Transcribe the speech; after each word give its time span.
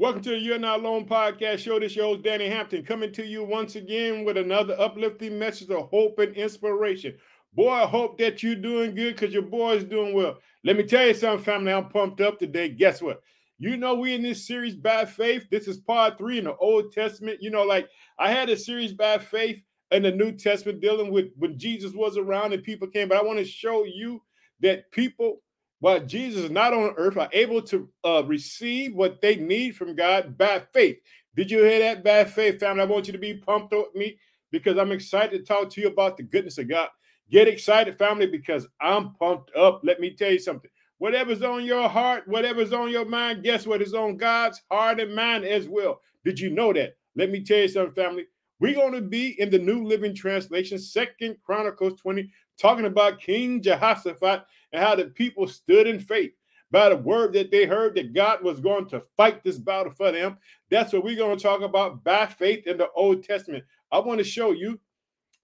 Welcome 0.00 0.22
to 0.22 0.30
the 0.30 0.38
You're 0.38 0.58
Not 0.58 0.80
Alone 0.80 1.04
podcast 1.04 1.58
show. 1.58 1.78
This 1.78 1.94
your 1.94 2.06
host, 2.06 2.22
Danny 2.22 2.48
Hampton, 2.48 2.86
coming 2.86 3.12
to 3.12 3.22
you 3.22 3.44
once 3.44 3.76
again 3.76 4.24
with 4.24 4.38
another 4.38 4.74
uplifting 4.80 5.38
message 5.38 5.68
of 5.68 5.90
hope 5.90 6.18
and 6.18 6.34
inspiration. 6.34 7.18
Boy, 7.52 7.68
I 7.68 7.86
hope 7.86 8.16
that 8.16 8.42
you're 8.42 8.54
doing 8.54 8.94
good 8.94 9.14
because 9.14 9.34
your 9.34 9.42
boy 9.42 9.74
is 9.74 9.84
doing 9.84 10.14
well. 10.14 10.38
Let 10.64 10.78
me 10.78 10.84
tell 10.84 11.06
you 11.06 11.12
something, 11.12 11.44
family. 11.44 11.70
I'm 11.70 11.90
pumped 11.90 12.22
up 12.22 12.38
today. 12.38 12.70
Guess 12.70 13.02
what? 13.02 13.20
You 13.58 13.76
know, 13.76 13.94
we 13.94 14.14
in 14.14 14.22
this 14.22 14.46
series 14.46 14.74
by 14.74 15.04
faith. 15.04 15.44
This 15.50 15.68
is 15.68 15.76
part 15.76 16.16
three 16.16 16.38
in 16.38 16.44
the 16.44 16.56
Old 16.56 16.92
Testament. 16.92 17.42
You 17.42 17.50
know, 17.50 17.64
like 17.64 17.86
I 18.18 18.30
had 18.30 18.48
a 18.48 18.56
series 18.56 18.94
by 18.94 19.18
faith 19.18 19.62
in 19.90 20.02
the 20.02 20.12
New 20.12 20.32
Testament 20.32 20.80
dealing 20.80 21.12
with 21.12 21.26
when 21.36 21.58
Jesus 21.58 21.92
was 21.92 22.16
around 22.16 22.54
and 22.54 22.62
people 22.62 22.88
came, 22.88 23.08
but 23.08 23.18
I 23.18 23.22
want 23.22 23.38
to 23.38 23.44
show 23.44 23.84
you 23.84 24.22
that 24.60 24.90
people 24.92 25.42
while 25.80 26.00
Jesus 26.00 26.44
is 26.44 26.50
not 26.50 26.72
on 26.72 26.94
earth, 26.96 27.16
are 27.16 27.28
able 27.32 27.62
to 27.62 27.88
uh, 28.04 28.22
receive 28.26 28.94
what 28.94 29.20
they 29.20 29.36
need 29.36 29.76
from 29.76 29.96
God 29.96 30.38
by 30.38 30.62
faith. 30.72 30.98
Did 31.34 31.50
you 31.50 31.64
hear 31.64 31.78
that? 31.80 32.04
By 32.04 32.24
faith, 32.24 32.60
family. 32.60 32.82
I 32.82 32.86
want 32.86 33.06
you 33.06 33.12
to 33.12 33.18
be 33.18 33.34
pumped 33.34 33.72
up 33.72 33.88
with 33.92 34.00
me 34.00 34.18
because 34.50 34.78
I'm 34.78 34.92
excited 34.92 35.38
to 35.38 35.44
talk 35.44 35.70
to 35.70 35.80
you 35.80 35.88
about 35.88 36.16
the 36.16 36.22
goodness 36.22 36.58
of 36.58 36.68
God. 36.68 36.88
Get 37.30 37.48
excited, 37.48 37.96
family, 37.96 38.26
because 38.26 38.66
I'm 38.80 39.14
pumped 39.14 39.54
up. 39.56 39.80
Let 39.82 40.00
me 40.00 40.14
tell 40.14 40.30
you 40.32 40.38
something. 40.38 40.70
Whatever's 40.98 41.42
on 41.42 41.64
your 41.64 41.88
heart, 41.88 42.28
whatever's 42.28 42.74
on 42.74 42.90
your 42.90 43.06
mind, 43.06 43.42
guess 43.42 43.66
what 43.66 43.80
is 43.80 43.94
on 43.94 44.18
God's 44.18 44.60
heart 44.70 45.00
and 45.00 45.14
mind 45.14 45.44
as 45.46 45.66
well. 45.66 46.00
Did 46.24 46.38
you 46.38 46.50
know 46.50 46.74
that? 46.74 46.94
Let 47.16 47.30
me 47.30 47.42
tell 47.42 47.58
you 47.58 47.68
something, 47.68 47.94
family. 47.94 48.26
We're 48.60 48.74
going 48.74 48.92
to 48.92 49.00
be 49.00 49.40
in 49.40 49.50
the 49.50 49.58
New 49.58 49.84
Living 49.84 50.14
Translation, 50.14 50.78
Second 50.78 51.38
Chronicles 51.42 51.98
20, 52.00 52.30
talking 52.58 52.84
about 52.84 53.18
King 53.18 53.62
Jehoshaphat 53.62 54.44
and 54.72 54.84
how 54.84 54.94
the 54.94 55.06
people 55.06 55.48
stood 55.48 55.86
in 55.86 55.98
faith 55.98 56.32
by 56.70 56.90
the 56.90 56.96
word 56.96 57.32
that 57.32 57.50
they 57.50 57.64
heard 57.64 57.94
that 57.94 58.12
God 58.12 58.44
was 58.44 58.60
going 58.60 58.86
to 58.90 59.02
fight 59.16 59.42
this 59.42 59.58
battle 59.58 59.90
for 59.90 60.12
them. 60.12 60.36
That's 60.70 60.92
what 60.92 61.04
we're 61.04 61.16
going 61.16 61.36
to 61.36 61.42
talk 61.42 61.62
about 61.62 62.04
by 62.04 62.26
faith 62.26 62.66
in 62.66 62.76
the 62.76 62.90
Old 62.94 63.24
Testament. 63.24 63.64
I 63.90 63.98
want 63.98 64.18
to 64.18 64.24
show 64.24 64.52
you 64.52 64.78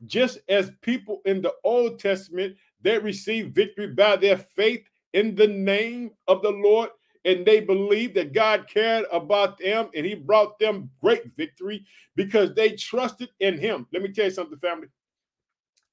just 0.04 0.38
as 0.50 0.70
people 0.82 1.22
in 1.24 1.40
the 1.40 1.54
Old 1.64 1.98
Testament 1.98 2.54
they 2.82 2.98
received 2.98 3.54
victory 3.54 3.88
by 3.88 4.16
their 4.16 4.36
faith 4.36 4.86
in 5.14 5.34
the 5.34 5.48
name 5.48 6.10
of 6.28 6.42
the 6.42 6.50
Lord 6.50 6.90
and 7.26 7.44
they 7.44 7.60
believed 7.60 8.14
that 8.14 8.32
God 8.32 8.68
cared 8.72 9.04
about 9.12 9.58
them 9.58 9.90
and 9.94 10.06
he 10.06 10.14
brought 10.14 10.58
them 10.60 10.88
great 11.02 11.24
victory 11.36 11.84
because 12.14 12.54
they 12.54 12.70
trusted 12.70 13.28
in 13.40 13.58
him. 13.58 13.86
Let 13.92 14.02
me 14.02 14.12
tell 14.12 14.26
you 14.26 14.30
something, 14.30 14.58
family. 14.58 14.86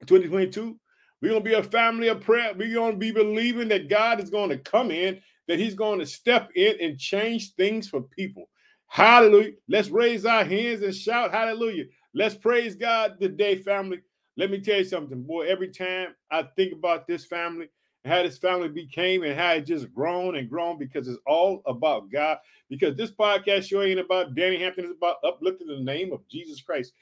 2022, 0.06 0.80
we're 1.22 1.30
going 1.30 1.44
to 1.44 1.50
be 1.50 1.56
a 1.56 1.64
family 1.64 2.10
of 2.10 2.22
prayer. 2.22 2.54
We're 2.56 2.76
going 2.76 2.94
to 2.94 2.98
be 2.98 3.12
believing 3.12 3.68
that 3.70 3.90
God 3.90 4.22
is 4.22 4.30
going 4.30 4.50
to 4.50 4.60
come 4.60 4.92
in, 4.92 5.20
that 5.48 5.58
he's 5.58 5.74
going 5.74 6.00
to 6.00 6.06
step 6.06 6.52
in 6.56 6.80
and 6.80 7.00
change 7.00 7.56
things 7.56 7.90
for 7.90 8.02
people. 8.02 8.50
Hallelujah. 8.88 9.54
Let's 9.68 9.90
raise 9.90 10.26
our 10.26 10.46
hands 10.46 10.84
and 10.84 10.94
shout 10.94 11.32
hallelujah. 11.32 11.86
Let's 12.14 12.36
praise 12.36 12.76
God 12.76 13.20
today, 13.20 13.56
family. 13.56 14.02
Let 14.38 14.52
me 14.52 14.62
tell 14.62 14.78
you 14.78 14.86
something, 14.86 15.24
boy. 15.24 15.48
Every 15.48 15.70
time 15.70 16.10
I 16.30 16.44
think 16.56 16.74
about 16.74 17.08
this 17.08 17.26
family, 17.26 17.70
how 18.06 18.22
this 18.22 18.38
family 18.38 18.68
became 18.68 19.24
and 19.24 19.38
how 19.38 19.54
it 19.54 19.66
just 19.66 19.94
grown 19.94 20.36
and 20.36 20.50
grown 20.50 20.78
because 20.78 21.08
it's 21.08 21.20
all 21.26 21.62
about 21.66 22.12
God. 22.12 22.38
Because 22.70 22.96
this 22.96 23.12
podcast 23.12 23.68
show 23.68 23.82
ain't 23.82 24.00
about 24.00 24.36
Danny 24.36 24.60
Hampton, 24.60 24.86
it's 24.86 24.98
about 24.98 25.18
uplifting 25.24 25.68
the 25.68 25.80
name 25.80 26.12
of 26.12 26.28
Jesus 26.28 26.62
Christ. 26.62 26.94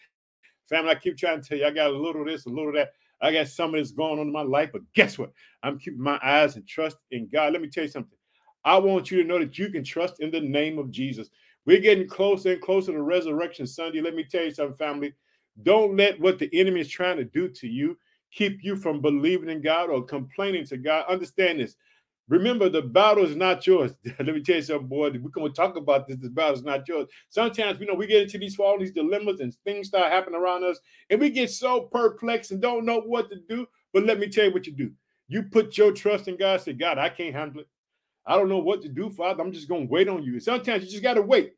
Family, 0.69 0.91
I 0.91 0.95
keep 0.95 1.17
trying 1.17 1.41
to 1.41 1.47
tell 1.47 1.57
you, 1.57 1.65
I 1.65 1.71
got 1.71 1.89
a 1.89 1.97
little 1.97 2.21
of 2.21 2.27
this, 2.27 2.45
a 2.45 2.49
little 2.49 2.69
of 2.69 2.75
that. 2.75 2.93
I 3.21 3.31
got 3.31 3.47
some 3.47 3.73
of 3.73 3.79
this 3.79 3.91
going 3.91 4.19
on 4.19 4.27
in 4.27 4.31
my 4.31 4.41
life, 4.41 4.69
but 4.71 4.81
guess 4.93 5.17
what? 5.17 5.31
I'm 5.63 5.79
keeping 5.79 6.01
my 6.01 6.19
eyes 6.23 6.55
and 6.55 6.67
trust 6.67 6.97
in 7.11 7.29
God. 7.31 7.53
Let 7.53 7.61
me 7.61 7.67
tell 7.67 7.83
you 7.83 7.89
something. 7.89 8.17
I 8.63 8.77
want 8.77 9.09
you 9.09 9.21
to 9.21 9.27
know 9.27 9.39
that 9.39 9.57
you 9.57 9.69
can 9.69 9.83
trust 9.83 10.19
in 10.19 10.31
the 10.31 10.39
name 10.39 10.77
of 10.77 10.91
Jesus. 10.91 11.29
We're 11.65 11.79
getting 11.79 12.07
closer 12.07 12.53
and 12.53 12.61
closer 12.61 12.91
to 12.91 13.01
Resurrection 13.01 13.67
Sunday. 13.67 14.01
Let 14.01 14.15
me 14.15 14.23
tell 14.23 14.43
you 14.43 14.51
something, 14.51 14.75
family. 14.75 15.13
Don't 15.63 15.95
let 15.97 16.19
what 16.19 16.39
the 16.39 16.49
enemy 16.53 16.81
is 16.81 16.89
trying 16.89 17.17
to 17.17 17.23
do 17.23 17.47
to 17.49 17.67
you 17.67 17.97
keep 18.31 18.63
you 18.63 18.75
from 18.75 19.01
believing 19.01 19.49
in 19.49 19.61
God 19.61 19.89
or 19.89 20.03
complaining 20.03 20.65
to 20.67 20.77
God. 20.77 21.05
Understand 21.07 21.59
this. 21.59 21.75
Remember, 22.29 22.69
the 22.69 22.81
battle 22.81 23.25
is 23.25 23.35
not 23.35 23.67
yours. 23.67 23.93
Let 24.05 24.27
me 24.27 24.41
tell 24.41 24.55
you 24.55 24.61
something, 24.61 24.87
boy. 24.87 25.11
We're 25.11 25.29
going 25.29 25.51
to 25.51 25.55
talk 25.55 25.75
about 25.75 26.07
this. 26.07 26.17
The 26.17 26.29
battle 26.29 26.55
is 26.55 26.63
not 26.63 26.87
yours. 26.87 27.07
Sometimes, 27.29 27.79
you 27.79 27.87
know, 27.87 27.93
we 27.93 28.07
get 28.07 28.23
into 28.23 28.37
these 28.37 28.57
all 28.57 28.79
these 28.79 28.93
dilemmas 28.93 29.41
and 29.41 29.53
things 29.65 29.89
start 29.89 30.11
happening 30.11 30.39
around 30.39 30.63
us, 30.63 30.79
and 31.09 31.19
we 31.19 31.29
get 31.29 31.49
so 31.49 31.81
perplexed 31.81 32.51
and 32.51 32.61
don't 32.61 32.85
know 32.85 33.01
what 33.01 33.29
to 33.31 33.37
do. 33.49 33.67
But 33.91 34.05
let 34.05 34.19
me 34.19 34.29
tell 34.29 34.45
you 34.45 34.53
what 34.53 34.65
you 34.65 34.73
do. 34.73 34.91
You 35.27 35.43
put 35.43 35.77
your 35.77 35.91
trust 35.91 36.29
in 36.29 36.37
God. 36.37 36.61
Say, 36.61 36.73
God, 36.73 36.97
I 36.97 37.09
can't 37.09 37.35
handle 37.35 37.61
it. 37.61 37.67
I 38.25 38.37
don't 38.37 38.49
know 38.49 38.59
what 38.59 38.81
to 38.83 38.89
do, 38.89 39.09
Father. 39.09 39.43
I'm 39.43 39.51
just 39.51 39.67
going 39.67 39.87
to 39.87 39.91
wait 39.91 40.07
on 40.07 40.23
you. 40.23 40.33
And 40.33 40.43
sometimes 40.43 40.83
you 40.83 40.89
just 40.89 41.03
got 41.03 41.15
to 41.15 41.21
wait. 41.21 41.55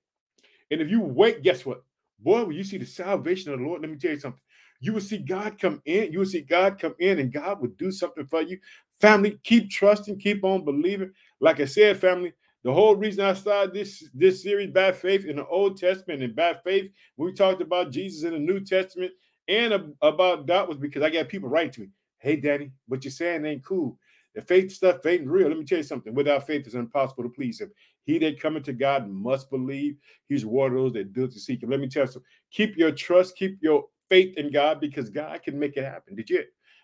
And 0.72 0.82
if 0.82 0.90
you 0.90 1.02
wait, 1.02 1.44
guess 1.44 1.66
what? 1.66 1.84
Boy, 2.20 2.46
when 2.46 2.56
you 2.56 2.64
see 2.64 2.78
the 2.78 2.86
salvation 2.86 3.52
of 3.52 3.60
the 3.60 3.66
Lord, 3.66 3.82
let 3.82 3.92
me 3.92 3.98
tell 3.98 4.12
you 4.12 4.20
something 4.20 4.40
you 4.84 4.92
will 4.92 5.00
see 5.02 5.18
God 5.18 5.58
come 5.58 5.82
in. 5.86 6.12
You 6.12 6.20
will 6.20 6.26
see 6.26 6.42
God 6.42 6.78
come 6.78 6.94
in, 7.00 7.20
and 7.20 7.32
God 7.32 7.62
will 7.62 7.70
do 7.78 7.90
something 7.90 8.26
for 8.28 8.42
you. 8.42 8.60
Family, 9.00 9.40
keep 9.46 9.70
trusting, 9.70 10.20
keep 10.20 10.44
on 10.44 10.66
believing. 10.66 11.12
Like 11.40 11.62
I 11.62 11.66
said, 11.66 11.98
family, 12.02 12.34
the 12.66 12.74
whole 12.74 12.98
reason 12.98 13.24
I 13.24 13.34
started 13.34 13.74
this 13.74 14.10
this 14.14 14.44
series 14.44 14.72
by 14.72 14.92
faith 14.92 15.24
in 15.24 15.38
the 15.38 15.48
Old 15.48 15.78
Testament 15.78 16.22
and 16.22 16.36
by 16.36 16.56
faith, 16.66 16.92
we 17.16 17.32
talked 17.32 17.62
about 17.62 17.92
Jesus 17.92 18.24
in 18.24 18.34
the 18.34 18.40
New 18.40 18.60
Testament 18.60 19.14
and 19.48 19.94
about 20.02 20.48
that 20.48 20.68
was 20.68 20.78
because 20.78 21.02
I 21.02 21.10
got 21.10 21.30
people 21.30 21.48
writing 21.48 21.72
to 21.72 21.82
me, 21.82 21.90
"Hey, 22.18 22.36
Danny, 22.36 22.72
what 22.90 23.06
you're 23.06 23.12
saying 23.14 23.46
ain't 23.46 23.64
cool. 23.64 23.98
The 24.36 24.42
faith 24.42 24.72
stuff 24.72 25.06
ain't 25.06 25.28
real. 25.28 25.48
Let 25.48 25.60
me 25.60 25.64
tell 25.64 25.78
you 25.78 25.84
something. 25.86 26.14
Without 26.14 26.46
faith, 26.46 26.66
it's 26.66 26.76
impossible 26.76 27.24
to 27.24 27.30
please 27.30 27.62
Him. 27.62 27.72
He 28.04 28.18
that 28.20 28.42
cometh 28.42 28.64
to 28.64 28.74
God 28.74 29.10
must 29.10 29.50
believe. 29.50 29.96
He's 30.28 30.46
one 30.46 30.72
of 30.72 30.78
those 30.78 30.94
that 30.94 31.14
do 31.14 31.28
to 31.28 31.40
seek 31.40 31.64
Him. 31.64 31.70
Let 31.70 31.80
me 31.80 31.88
tell 31.88 32.04
you, 32.04 32.12
something. 32.12 32.30
keep 32.52 32.76
your 32.76 32.92
trust, 32.92 33.38
keep 33.38 33.58
your 33.62 33.86
faith 34.14 34.38
in 34.38 34.52
God 34.52 34.80
because 34.80 35.10
God 35.10 35.42
can 35.42 35.58
make 35.58 35.76
it 35.76 35.84
happen. 35.84 36.16
Did 36.16 36.30
you? 36.30 36.44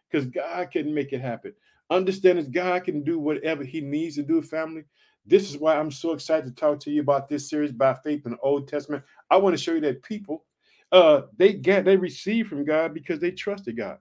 Because 0.09 0.25
God 0.25 0.71
can 0.71 0.91
make 0.91 1.13
it 1.13 1.21
happen. 1.21 1.53
Understand 1.91 2.39
that 2.39 2.51
God 2.51 2.83
can 2.85 3.03
do 3.03 3.19
whatever 3.19 3.63
He 3.63 3.81
needs 3.81 4.15
to 4.15 4.23
do, 4.23 4.41
family. 4.41 4.83
This 5.27 5.47
is 5.47 5.57
why 5.59 5.77
I'm 5.77 5.91
so 5.91 6.13
excited 6.13 6.45
to 6.47 6.59
talk 6.59 6.79
to 6.79 6.91
you 6.91 7.01
about 7.01 7.29
this 7.29 7.47
series 7.47 7.71
by 7.71 7.93
faith 7.93 8.25
in 8.25 8.31
the 8.31 8.39
Old 8.39 8.67
Testament. 8.67 9.03
I 9.29 9.37
want 9.37 9.55
to 9.55 9.61
show 9.61 9.73
you 9.73 9.81
that 9.81 10.01
people 10.01 10.45
uh 10.91 11.21
they 11.37 11.53
get 11.53 11.85
they 11.85 11.97
receive 11.97 12.47
from 12.47 12.65
God 12.65 12.95
because 12.95 13.19
they 13.19 13.29
trusted 13.29 13.77
God. 13.77 13.99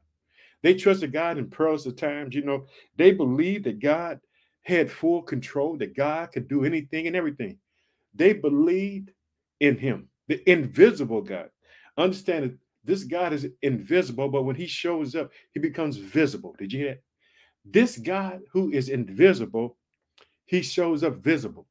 They 0.62 0.72
trusted 0.72 1.12
God 1.12 1.36
in 1.36 1.50
perilous 1.50 1.92
times. 1.92 2.34
You 2.34 2.44
know, 2.46 2.64
they 2.96 3.12
believed 3.12 3.64
that 3.64 3.78
God 3.78 4.20
had 4.62 4.90
full 4.90 5.20
control, 5.20 5.76
that 5.76 5.94
God 5.94 6.32
could 6.32 6.48
do 6.48 6.64
anything 6.64 7.06
and 7.06 7.14
everything. 7.14 7.58
They 8.14 8.32
believed 8.32 9.10
in 9.60 9.76
Him, 9.76 10.08
the 10.28 10.40
invisible 10.50 11.20
God. 11.20 11.50
Understand 11.98 12.58
this 12.88 13.04
God 13.04 13.34
is 13.34 13.46
invisible, 13.60 14.30
but 14.30 14.44
when 14.44 14.56
he 14.56 14.66
shows 14.66 15.14
up, 15.14 15.30
he 15.52 15.60
becomes 15.60 15.98
visible. 15.98 16.56
Did 16.58 16.72
you 16.72 16.78
hear 16.78 16.88
that? 16.94 17.02
This 17.66 17.98
God 17.98 18.40
who 18.50 18.70
is 18.72 18.88
invisible, 18.88 19.76
he 20.46 20.62
shows 20.62 21.04
up 21.04 21.16
visible. 21.16 21.66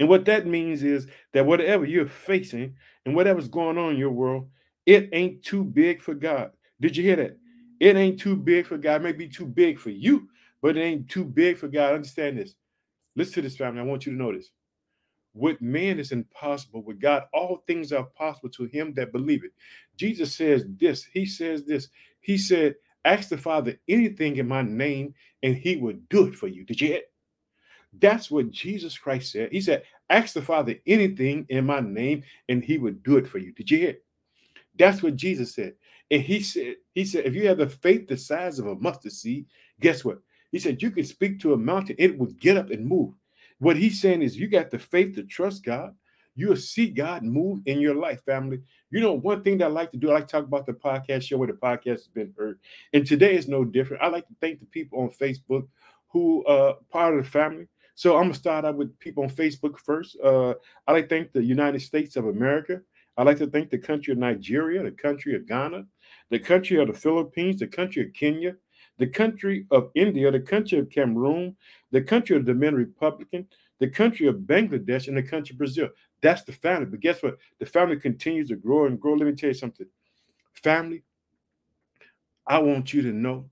And 0.00 0.08
what 0.08 0.24
that 0.24 0.46
means 0.46 0.82
is 0.82 1.08
that 1.34 1.44
whatever 1.44 1.84
you're 1.84 2.08
facing 2.08 2.74
and 3.04 3.14
whatever's 3.14 3.48
going 3.48 3.76
on 3.76 3.92
in 3.92 3.98
your 3.98 4.10
world, 4.10 4.48
it 4.86 5.10
ain't 5.12 5.42
too 5.42 5.62
big 5.62 6.00
for 6.00 6.14
God. 6.14 6.52
Did 6.80 6.96
you 6.96 7.04
hear 7.04 7.16
that? 7.16 7.36
It 7.78 7.94
ain't 7.96 8.18
too 8.18 8.34
big 8.34 8.66
for 8.66 8.78
God. 8.78 9.02
It 9.02 9.04
may 9.04 9.12
be 9.12 9.28
too 9.28 9.44
big 9.44 9.78
for 9.78 9.90
you, 9.90 10.26
but 10.62 10.78
it 10.78 10.80
ain't 10.80 11.10
too 11.10 11.24
big 11.24 11.58
for 11.58 11.68
God. 11.68 11.92
Understand 11.92 12.38
this. 12.38 12.54
Listen 13.14 13.34
to 13.34 13.42
this, 13.42 13.56
family. 13.58 13.82
I 13.82 13.84
want 13.84 14.06
you 14.06 14.12
to 14.12 14.18
know 14.18 14.32
this. 14.32 14.50
With 15.38 15.60
man 15.62 16.00
is 16.00 16.12
impossible. 16.12 16.82
With 16.82 17.00
God, 17.00 17.24
all 17.32 17.62
things 17.66 17.92
are 17.92 18.04
possible 18.04 18.50
to 18.50 18.64
him 18.66 18.92
that 18.94 19.12
believe 19.12 19.44
it. 19.44 19.52
Jesus 19.96 20.36
says 20.36 20.64
this. 20.78 21.04
He 21.04 21.26
says 21.26 21.64
this. 21.64 21.88
He 22.20 22.38
said, 22.38 22.74
Ask 23.04 23.28
the 23.28 23.38
Father 23.38 23.78
anything 23.88 24.36
in 24.36 24.48
my 24.48 24.62
name, 24.62 25.14
and 25.42 25.56
he 25.56 25.76
will 25.76 25.96
do 26.10 26.26
it 26.26 26.34
for 26.34 26.48
you. 26.48 26.64
Did 26.64 26.80
you 26.80 26.88
hear? 26.88 27.02
That's 28.00 28.30
what 28.30 28.50
Jesus 28.50 28.98
Christ 28.98 29.32
said. 29.32 29.50
He 29.52 29.60
said, 29.60 29.84
Ask 30.10 30.34
the 30.34 30.42
Father 30.42 30.74
anything 30.86 31.46
in 31.48 31.66
my 31.66 31.80
name, 31.80 32.24
and 32.48 32.64
he 32.64 32.78
will 32.78 32.94
do 33.04 33.16
it 33.16 33.28
for 33.28 33.38
you. 33.38 33.52
Did 33.52 33.70
you 33.70 33.78
hear? 33.78 33.96
That's 34.78 35.02
what 35.02 35.16
Jesus 35.16 35.54
said. 35.54 35.74
And 36.10 36.22
he 36.22 36.40
said, 36.40 36.76
He 36.94 37.04
said, 37.04 37.26
if 37.26 37.34
you 37.34 37.48
have 37.48 37.58
the 37.58 37.68
faith 37.68 38.08
the 38.08 38.16
size 38.16 38.58
of 38.58 38.66
a 38.66 38.74
mustard 38.76 39.12
seed, 39.12 39.46
guess 39.80 40.04
what? 40.04 40.18
He 40.52 40.58
said, 40.58 40.82
you 40.82 40.90
can 40.90 41.04
speak 41.04 41.40
to 41.40 41.52
a 41.52 41.58
mountain, 41.58 41.96
it 41.98 42.18
will 42.18 42.32
get 42.40 42.56
up 42.56 42.70
and 42.70 42.86
move. 42.86 43.14
What 43.58 43.76
he's 43.76 44.00
saying 44.00 44.22
is, 44.22 44.36
you 44.36 44.48
got 44.48 44.70
the 44.70 44.78
faith 44.78 45.14
to 45.16 45.24
trust 45.24 45.64
God. 45.64 45.94
You'll 46.34 46.56
see 46.56 46.88
God 46.88 47.24
move 47.24 47.60
in 47.66 47.80
your 47.80 47.96
life, 47.96 48.24
family. 48.24 48.60
You 48.90 49.00
know, 49.00 49.12
one 49.12 49.42
thing 49.42 49.58
that 49.58 49.64
I 49.64 49.68
like 49.68 49.90
to 49.90 49.96
do, 49.96 50.10
I 50.10 50.14
like 50.14 50.28
to 50.28 50.32
talk 50.32 50.44
about 50.44 50.66
the 50.66 50.72
podcast 50.72 51.22
show 51.22 51.36
where 51.36 51.48
the 51.48 51.54
podcast 51.54 51.84
has 51.86 52.08
been 52.08 52.32
heard. 52.38 52.60
And 52.92 53.04
today 53.04 53.34
is 53.34 53.48
no 53.48 53.64
different. 53.64 54.02
I 54.02 54.06
like 54.08 54.26
to 54.28 54.34
thank 54.40 54.60
the 54.60 54.66
people 54.66 55.00
on 55.00 55.10
Facebook 55.10 55.66
who 56.08 56.44
are 56.46 56.70
uh, 56.70 56.74
part 56.90 57.18
of 57.18 57.24
the 57.24 57.30
family. 57.30 57.66
So 57.96 58.16
I'm 58.16 58.24
gonna 58.24 58.34
start 58.34 58.64
out 58.64 58.76
with 58.76 58.96
people 59.00 59.24
on 59.24 59.30
Facebook 59.30 59.76
first. 59.78 60.16
Uh, 60.22 60.54
I 60.86 60.92
like 60.92 61.08
to 61.08 61.16
thank 61.16 61.32
the 61.32 61.42
United 61.42 61.80
States 61.80 62.14
of 62.14 62.26
America. 62.26 62.80
I 63.16 63.24
like 63.24 63.38
to 63.38 63.48
thank 63.48 63.70
the 63.70 63.78
country 63.78 64.12
of 64.12 64.18
Nigeria, 64.18 64.84
the 64.84 64.92
country 64.92 65.34
of 65.34 65.48
Ghana, 65.48 65.84
the 66.30 66.38
country 66.38 66.80
of 66.80 66.86
the 66.86 66.94
Philippines, 66.94 67.58
the 67.58 67.66
country 67.66 68.06
of 68.06 68.12
Kenya, 68.14 68.54
the 68.98 69.06
country 69.06 69.66
of 69.70 69.90
India, 69.94 70.30
the 70.30 70.40
country 70.40 70.78
of 70.78 70.90
Cameroon, 70.90 71.56
the 71.90 72.02
country 72.02 72.36
of 72.36 72.44
the 72.44 72.52
Dominican 72.52 72.86
Republic, 72.86 73.46
the 73.78 73.88
country 73.88 74.26
of 74.26 74.36
Bangladesh 74.36 75.08
and 75.08 75.16
the 75.16 75.22
country 75.22 75.54
of 75.54 75.58
Brazil. 75.58 75.88
That's 76.20 76.42
the 76.42 76.52
family. 76.52 76.86
But 76.86 77.00
guess 77.00 77.22
what? 77.22 77.38
The 77.60 77.66
family 77.66 77.96
continues 77.96 78.48
to 78.48 78.56
grow 78.56 78.86
and 78.86 79.00
grow. 79.00 79.14
Let 79.14 79.26
me 79.26 79.34
tell 79.34 79.48
you 79.48 79.54
something. 79.54 79.86
Family, 80.54 81.04
I 82.46 82.58
want 82.58 82.92
you 82.92 83.02
to 83.02 83.12
know 83.12 83.48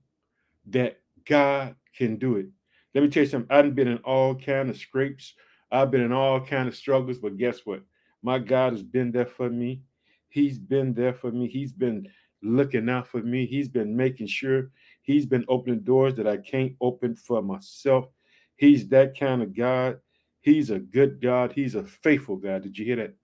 that 0.67 0.99
God 1.25 1.75
can 1.95 2.17
do 2.17 2.35
it. 2.35 2.47
Let 2.93 3.03
me 3.03 3.09
tell 3.09 3.23
you 3.23 3.29
something. 3.29 3.55
I've 3.55 3.75
been 3.75 3.87
in 3.87 3.99
all 3.99 4.35
kind 4.35 4.69
of 4.69 4.77
scrapes. 4.77 5.33
I've 5.71 5.91
been 5.91 6.01
in 6.01 6.11
all 6.11 6.41
kind 6.41 6.67
of 6.67 6.75
struggles, 6.75 7.19
but 7.19 7.37
guess 7.37 7.59
what? 7.65 7.83
My 8.21 8.39
God 8.39 8.73
has 8.73 8.83
been 8.83 9.11
there 9.11 9.25
for 9.25 9.49
me. 9.49 9.81
He's 10.29 10.57
been 10.57 10.93
there 10.93 11.13
for 11.13 11.31
me. 11.31 11.47
He's 11.47 11.71
been 11.71 12.07
looking 12.41 12.89
out 12.89 13.07
for 13.07 13.21
me. 13.21 13.45
He's 13.45 13.69
been 13.69 13.95
making 13.95 14.27
sure 14.27 14.71
he's 15.07 15.25
been 15.25 15.45
opening 15.47 15.79
doors 15.79 16.15
that 16.15 16.27
I 16.27 16.37
can't 16.37 16.73
open 16.81 17.15
for 17.15 17.41
myself. 17.41 18.09
He's 18.57 18.89
that 18.89 19.17
kind 19.17 19.41
of 19.41 19.55
God. 19.55 19.99
He's 20.41 20.69
a 20.69 20.79
good 20.79 21.21
God. 21.21 21.53
He's 21.53 21.75
a 21.75 21.83
faithful 21.83 22.35
God. 22.35 22.63
Did 22.63 22.77
you 22.77 22.85
hear 22.85 22.97
that? 22.97 23.15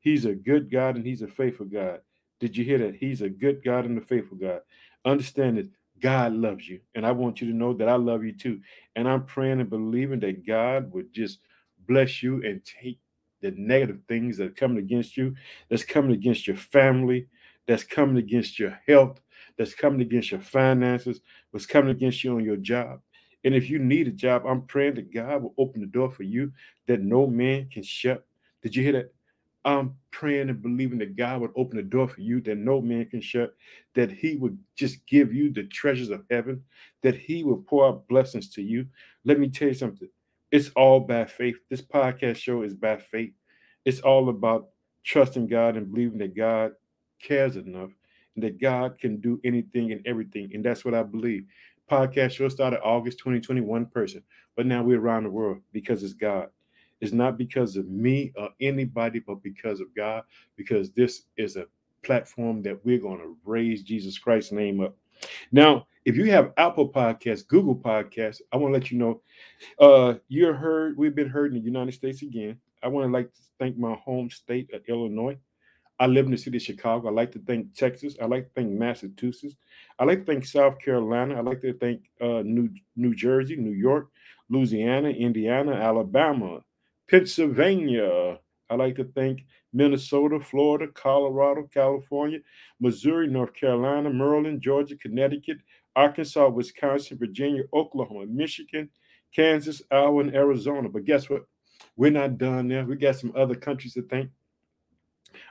He's 0.00 0.24
a 0.24 0.34
good 0.34 0.70
God 0.70 0.96
and 0.96 1.06
he's 1.06 1.22
a 1.22 1.28
faithful 1.28 1.66
God. 1.66 2.00
Did 2.40 2.56
you 2.56 2.64
hear 2.64 2.78
that? 2.78 2.96
He's 2.96 3.20
a 3.20 3.28
good 3.28 3.62
God 3.62 3.84
and 3.84 3.98
a 3.98 4.00
faithful 4.00 4.38
God. 4.38 4.60
Understand 5.04 5.58
that 5.58 5.68
God 6.00 6.32
loves 6.32 6.66
you. 6.66 6.80
And 6.94 7.04
I 7.04 7.12
want 7.12 7.40
you 7.40 7.48
to 7.48 7.56
know 7.56 7.74
that 7.74 7.88
I 7.88 7.96
love 7.96 8.24
you 8.24 8.32
too. 8.32 8.60
And 8.94 9.06
I'm 9.06 9.24
praying 9.24 9.60
and 9.60 9.70
believing 9.70 10.20
that 10.20 10.46
God 10.46 10.90
would 10.92 11.12
just 11.12 11.40
bless 11.86 12.22
you 12.22 12.42
and 12.44 12.62
take 12.64 12.98
the 13.42 13.50
negative 13.52 14.00
things 14.08 14.38
that 14.38 14.46
are 14.46 14.50
coming 14.50 14.78
against 14.78 15.16
you, 15.16 15.34
that's 15.68 15.84
coming 15.84 16.12
against 16.12 16.46
your 16.46 16.56
family, 16.56 17.26
that's 17.66 17.84
coming 17.84 18.16
against 18.16 18.58
your 18.58 18.78
health, 18.86 19.20
that's 19.56 19.74
coming 19.74 20.00
against 20.00 20.30
your 20.30 20.40
finances, 20.40 21.20
what's 21.50 21.66
coming 21.66 21.90
against 21.90 22.22
you 22.22 22.34
on 22.36 22.44
your 22.44 22.56
job. 22.56 23.00
And 23.44 23.54
if 23.54 23.70
you 23.70 23.78
need 23.78 24.08
a 24.08 24.12
job, 24.12 24.44
I'm 24.46 24.62
praying 24.62 24.94
that 24.96 25.12
God 25.14 25.42
will 25.42 25.54
open 25.58 25.80
the 25.80 25.86
door 25.86 26.10
for 26.10 26.24
you 26.24 26.52
that 26.86 27.00
no 27.00 27.26
man 27.26 27.68
can 27.70 27.82
shut. 27.82 28.26
Did 28.62 28.74
you 28.74 28.82
hear 28.82 28.92
that? 28.92 29.12
I'm 29.64 29.96
praying 30.12 30.48
and 30.48 30.62
believing 30.62 30.98
that 30.98 31.16
God 31.16 31.40
would 31.40 31.50
open 31.56 31.76
the 31.76 31.82
door 31.82 32.06
for 32.06 32.20
you 32.20 32.40
that 32.42 32.56
no 32.56 32.80
man 32.80 33.06
can 33.06 33.20
shut, 33.20 33.54
that 33.94 34.12
He 34.12 34.36
would 34.36 34.56
just 34.76 35.04
give 35.06 35.34
you 35.34 35.52
the 35.52 35.64
treasures 35.64 36.10
of 36.10 36.24
heaven, 36.30 36.62
that 37.02 37.16
He 37.16 37.42
will 37.42 37.58
pour 37.58 37.86
out 37.86 38.06
blessings 38.06 38.48
to 38.50 38.62
you. 38.62 38.86
Let 39.24 39.40
me 39.40 39.48
tell 39.48 39.68
you 39.68 39.74
something. 39.74 40.08
It's 40.52 40.70
all 40.76 41.00
by 41.00 41.24
faith. 41.24 41.56
This 41.68 41.82
podcast 41.82 42.36
show 42.36 42.62
is 42.62 42.74
by 42.74 42.98
faith. 42.98 43.32
It's 43.84 44.00
all 44.00 44.28
about 44.28 44.68
trusting 45.02 45.48
God 45.48 45.76
and 45.76 45.92
believing 45.92 46.18
that 46.18 46.36
God 46.36 46.72
cares 47.20 47.56
enough 47.56 47.90
that 48.36 48.60
God 48.60 48.98
can 48.98 49.20
do 49.20 49.40
anything 49.44 49.92
and 49.92 50.06
everything. 50.06 50.50
And 50.54 50.64
that's 50.64 50.84
what 50.84 50.94
I 50.94 51.02
believe. 51.02 51.44
Podcast 51.90 52.32
show 52.32 52.48
started 52.48 52.80
August 52.82 53.18
2021 53.18 53.86
person, 53.86 54.22
but 54.56 54.66
now 54.66 54.82
we're 54.82 55.00
around 55.00 55.24
the 55.24 55.30
world 55.30 55.58
because 55.72 56.02
it's 56.02 56.14
God. 56.14 56.48
It's 57.00 57.12
not 57.12 57.38
because 57.38 57.76
of 57.76 57.88
me 57.88 58.32
or 58.36 58.50
anybody, 58.60 59.20
but 59.20 59.42
because 59.42 59.80
of 59.80 59.94
God, 59.94 60.24
because 60.56 60.90
this 60.90 61.22
is 61.36 61.56
a 61.56 61.66
platform 62.02 62.62
that 62.62 62.84
we're 62.84 62.98
going 62.98 63.18
to 63.18 63.36
raise 63.44 63.82
Jesus 63.82 64.18
Christ's 64.18 64.52
name 64.52 64.80
up. 64.80 64.96
Now, 65.52 65.86
if 66.04 66.16
you 66.16 66.30
have 66.30 66.52
Apple 66.56 66.88
Podcasts, 66.88 67.46
Google 67.46 67.76
Podcasts, 67.76 68.40
I 68.52 68.56
want 68.56 68.72
to 68.72 68.78
let 68.78 68.90
you 68.90 68.98
know 68.98 69.22
uh, 69.78 70.14
you're 70.28 70.54
heard. 70.54 70.96
We've 70.96 71.14
been 71.14 71.28
heard 71.28 71.52
in 71.52 71.58
the 71.58 71.64
United 71.64 71.92
States 71.92 72.22
again. 72.22 72.58
I 72.82 72.88
want 72.88 73.06
to 73.06 73.12
like 73.12 73.32
to 73.34 73.42
thank 73.58 73.76
my 73.76 73.94
home 73.94 74.30
state 74.30 74.72
of 74.72 74.82
Illinois. 74.88 75.36
I 75.98 76.06
live 76.06 76.26
in 76.26 76.32
the 76.32 76.36
city 76.36 76.58
of 76.58 76.62
Chicago. 76.62 77.08
I 77.08 77.12
like 77.12 77.32
to 77.32 77.38
thank 77.38 77.74
Texas. 77.74 78.16
I 78.20 78.26
like 78.26 78.44
to 78.44 78.50
thank 78.54 78.70
Massachusetts. 78.70 79.56
I 79.98 80.04
like 80.04 80.20
to 80.20 80.24
thank 80.24 80.44
South 80.44 80.78
Carolina. 80.78 81.36
I 81.36 81.40
like 81.40 81.60
to 81.62 81.72
thank 81.72 82.02
uh, 82.20 82.42
New 82.44 82.68
New 82.96 83.14
Jersey, 83.14 83.56
New 83.56 83.72
York, 83.72 84.08
Louisiana, 84.50 85.08
Indiana, 85.08 85.72
Alabama, 85.72 86.60
Pennsylvania. 87.08 88.38
I 88.68 88.74
like 88.74 88.96
to 88.96 89.04
thank 89.04 89.44
Minnesota, 89.72 90.40
Florida, 90.40 90.90
Colorado, 90.92 91.68
California, 91.72 92.40
Missouri, 92.80 93.28
North 93.28 93.54
Carolina, 93.54 94.10
Maryland, 94.10 94.60
Georgia, 94.60 94.96
Connecticut, 94.96 95.58
Arkansas, 95.94 96.48
Wisconsin, 96.48 97.16
Virginia, 97.18 97.62
Oklahoma, 97.72 98.26
Michigan, 98.26 98.90
Kansas, 99.34 99.82
Iowa, 99.90 100.20
and 100.20 100.34
Arizona. 100.34 100.88
But 100.88 101.04
guess 101.04 101.30
what? 101.30 101.42
We're 101.96 102.10
not 102.10 102.36
done 102.36 102.68
there. 102.68 102.84
We 102.84 102.96
got 102.96 103.16
some 103.16 103.32
other 103.36 103.54
countries 103.54 103.94
to 103.94 104.02
thank. 104.02 104.30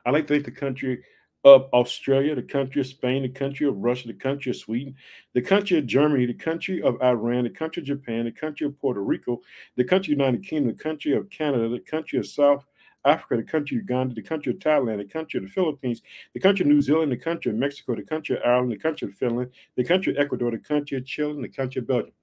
I 0.06 0.12
like 0.12 0.28
to 0.28 0.34
thank 0.34 0.46
the 0.46 0.52
country 0.52 1.04
of 1.44 1.70
Australia, 1.74 2.34
the 2.36 2.42
country 2.42 2.82
of 2.82 2.88
Spain, 2.88 3.22
the 3.22 3.30
country 3.30 3.68
of 3.68 3.78
Russia, 3.78 4.08
the 4.08 4.14
country 4.14 4.50
of 4.50 4.56
Sweden, 4.56 4.96
the 5.34 5.42
country 5.42 5.78
of 5.78 5.86
Germany, 5.86 6.26
the 6.26 6.34
country 6.34 6.82
of 6.82 7.00
Iran, 7.02 7.44
the 7.44 7.50
country 7.52 7.82
of 7.82 7.88
Japan, 7.88 8.26
the 8.26 8.32
country 8.32 8.66
of 8.66 8.80
Puerto 8.80 9.02
Rico, 9.02 9.42
the 9.76 9.84
country 9.84 10.14
of 10.14 10.20
United 10.20 10.44
Kingdom, 10.44 10.76
the 10.76 10.84
country 10.84 11.14
of 11.14 11.30
Canada, 11.30 11.70
the 11.70 11.80
country 11.80 12.18
of 12.18 12.26
South 12.26 12.66
Africa, 13.06 13.38
the 13.38 13.44
country 13.44 13.78
of 13.78 13.84
Uganda, 13.84 14.16
the 14.16 14.24
country 14.24 14.52
of 14.52 14.60
Thailand, 14.60 14.98
the 14.98 15.06
country 15.06 15.38
of 15.38 15.44
the 15.44 15.52
Philippines, 15.52 16.02
the 16.34 16.40
country 16.40 16.64
of 16.64 16.70
New 16.70 16.82
Zealand, 16.82 17.12
the 17.12 17.18
country 17.18 17.52
of 17.52 17.58
Mexico, 17.58 17.96
the 17.96 18.02
country 18.02 18.38
of 18.38 18.44
Ireland, 18.44 18.72
the 18.72 18.78
country 18.78 19.08
of 19.08 19.14
Finland, 19.14 19.52
the 19.76 19.84
country 19.84 20.14
of 20.14 20.18
Ecuador, 20.18 20.50
the 20.50 20.58
country 20.58 20.98
of 20.98 21.06
Chile, 21.06 21.32
and 21.32 21.44
the 21.44 21.50
country 21.50 21.80
of 21.80 21.88
Belgium. 21.88 22.14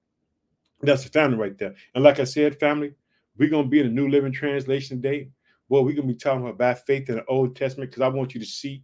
That's 0.81 1.05
the 1.05 1.09
family 1.09 1.37
right 1.37 1.57
there. 1.57 1.75
And 1.95 2.03
like 2.03 2.19
I 2.19 2.25
said, 2.25 2.59
family, 2.59 2.93
we're 3.37 3.49
gonna 3.49 3.67
be 3.67 3.79
in 3.79 3.87
a 3.87 3.89
New 3.89 4.09
Living 4.09 4.33
Translation 4.33 4.99
day. 4.99 5.29
Well, 5.73 5.83
we're 5.83 5.95
gonna 5.95 6.07
be 6.07 6.13
talking 6.13 6.47
about 6.47 6.85
faith 6.85 7.09
in 7.09 7.15
the 7.15 7.25
Old 7.25 7.55
Testament 7.55 7.89
because 7.89 8.03
I 8.03 8.07
want 8.07 8.35
you 8.35 8.39
to 8.39 8.45
see 8.45 8.83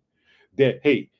that 0.57 0.79
hey, 0.81 1.11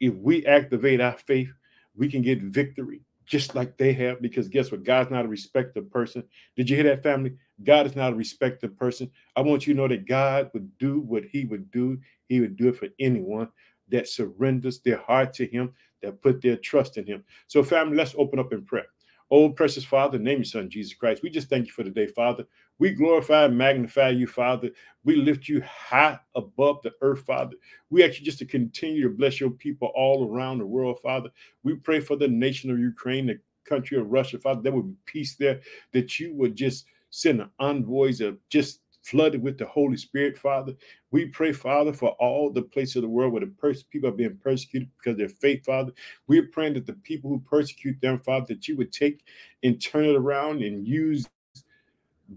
if 0.00 0.14
we 0.14 0.46
activate 0.46 1.02
our 1.02 1.18
faith, 1.18 1.50
we 1.94 2.10
can 2.10 2.22
get 2.22 2.40
victory 2.40 3.02
just 3.26 3.54
like 3.54 3.76
they 3.76 3.92
have. 3.92 4.22
Because 4.22 4.48
guess 4.48 4.72
what? 4.72 4.84
God's 4.84 5.10
not 5.10 5.26
a 5.26 5.28
respecter 5.28 5.82
person. 5.82 6.24
Did 6.56 6.70
you 6.70 6.76
hear 6.76 6.86
that, 6.86 7.02
family? 7.02 7.34
God 7.62 7.84
is 7.84 7.94
not 7.94 8.14
a 8.14 8.16
respecter 8.16 8.68
person. 8.68 9.10
I 9.36 9.42
want 9.42 9.66
you 9.66 9.74
to 9.74 9.80
know 9.80 9.88
that 9.88 10.08
God 10.08 10.48
would 10.54 10.78
do 10.78 11.00
what 11.00 11.24
He 11.26 11.44
would 11.44 11.70
do. 11.70 12.00
He 12.30 12.40
would 12.40 12.56
do 12.56 12.68
it 12.68 12.78
for 12.78 12.88
anyone 12.98 13.48
that 13.90 14.08
surrenders 14.08 14.80
their 14.80 14.96
heart 14.96 15.34
to 15.34 15.46
Him, 15.46 15.74
that 16.00 16.22
put 16.22 16.40
their 16.40 16.56
trust 16.56 16.96
in 16.96 17.04
Him. 17.04 17.22
So, 17.48 17.62
family, 17.62 17.98
let's 17.98 18.14
open 18.16 18.38
up 18.38 18.54
in 18.54 18.64
prayer. 18.64 18.86
Oh, 19.30 19.50
precious 19.50 19.84
Father, 19.84 20.18
name 20.18 20.38
your 20.38 20.44
Son, 20.44 20.70
Jesus 20.70 20.94
Christ. 20.94 21.22
We 21.22 21.28
just 21.28 21.50
thank 21.50 21.66
you 21.66 21.72
for 21.72 21.82
the 21.82 21.90
day, 21.90 22.06
Father. 22.06 22.44
We 22.78 22.92
glorify 22.92 23.44
and 23.44 23.58
magnify 23.58 24.10
you, 24.10 24.26
Father. 24.26 24.70
We 25.04 25.16
lift 25.16 25.48
you 25.48 25.62
high 25.62 26.18
above 26.34 26.80
the 26.82 26.92
earth, 27.02 27.26
Father. 27.26 27.54
We 27.90 28.04
ask 28.04 28.18
you 28.18 28.24
just 28.24 28.38
to 28.38 28.46
continue 28.46 29.02
to 29.02 29.10
bless 29.10 29.38
your 29.38 29.50
people 29.50 29.92
all 29.94 30.26
around 30.26 30.58
the 30.58 30.66
world, 30.66 31.00
Father. 31.02 31.28
We 31.62 31.74
pray 31.74 32.00
for 32.00 32.16
the 32.16 32.28
nation 32.28 32.70
of 32.70 32.78
Ukraine, 32.78 33.26
the 33.26 33.38
country 33.68 33.98
of 33.98 34.10
Russia, 34.10 34.38
Father. 34.38 34.62
There 34.62 34.72
would 34.72 34.88
be 34.88 34.96
peace 35.04 35.36
there, 35.36 35.60
that 35.92 36.18
you 36.18 36.34
would 36.34 36.56
just 36.56 36.86
send 37.10 37.46
envoys 37.60 38.22
of 38.22 38.38
just 38.48 38.80
flooded 39.10 39.42
with 39.42 39.58
the 39.58 39.66
Holy 39.66 39.96
Spirit, 39.96 40.38
Father. 40.38 40.74
We 41.10 41.26
pray, 41.26 41.52
Father, 41.52 41.92
for 41.92 42.10
all 42.20 42.50
the 42.50 42.62
places 42.62 42.96
of 42.96 43.02
the 43.02 43.08
world 43.08 43.32
where 43.32 43.40
the 43.40 43.46
pers- 43.58 43.84
people 43.84 44.08
are 44.10 44.12
being 44.12 44.38
persecuted 44.42 44.90
because 44.98 45.12
of 45.12 45.18
their 45.18 45.28
faith, 45.28 45.64
Father. 45.64 45.92
We're 46.26 46.48
praying 46.48 46.74
that 46.74 46.86
the 46.86 46.94
people 46.94 47.30
who 47.30 47.40
persecute 47.40 48.00
them, 48.00 48.20
Father, 48.20 48.46
that 48.50 48.68
you 48.68 48.76
would 48.76 48.92
take 48.92 49.24
and 49.62 49.82
turn 49.82 50.04
it 50.04 50.16
around 50.16 50.62
and 50.62 50.86
use 50.86 51.28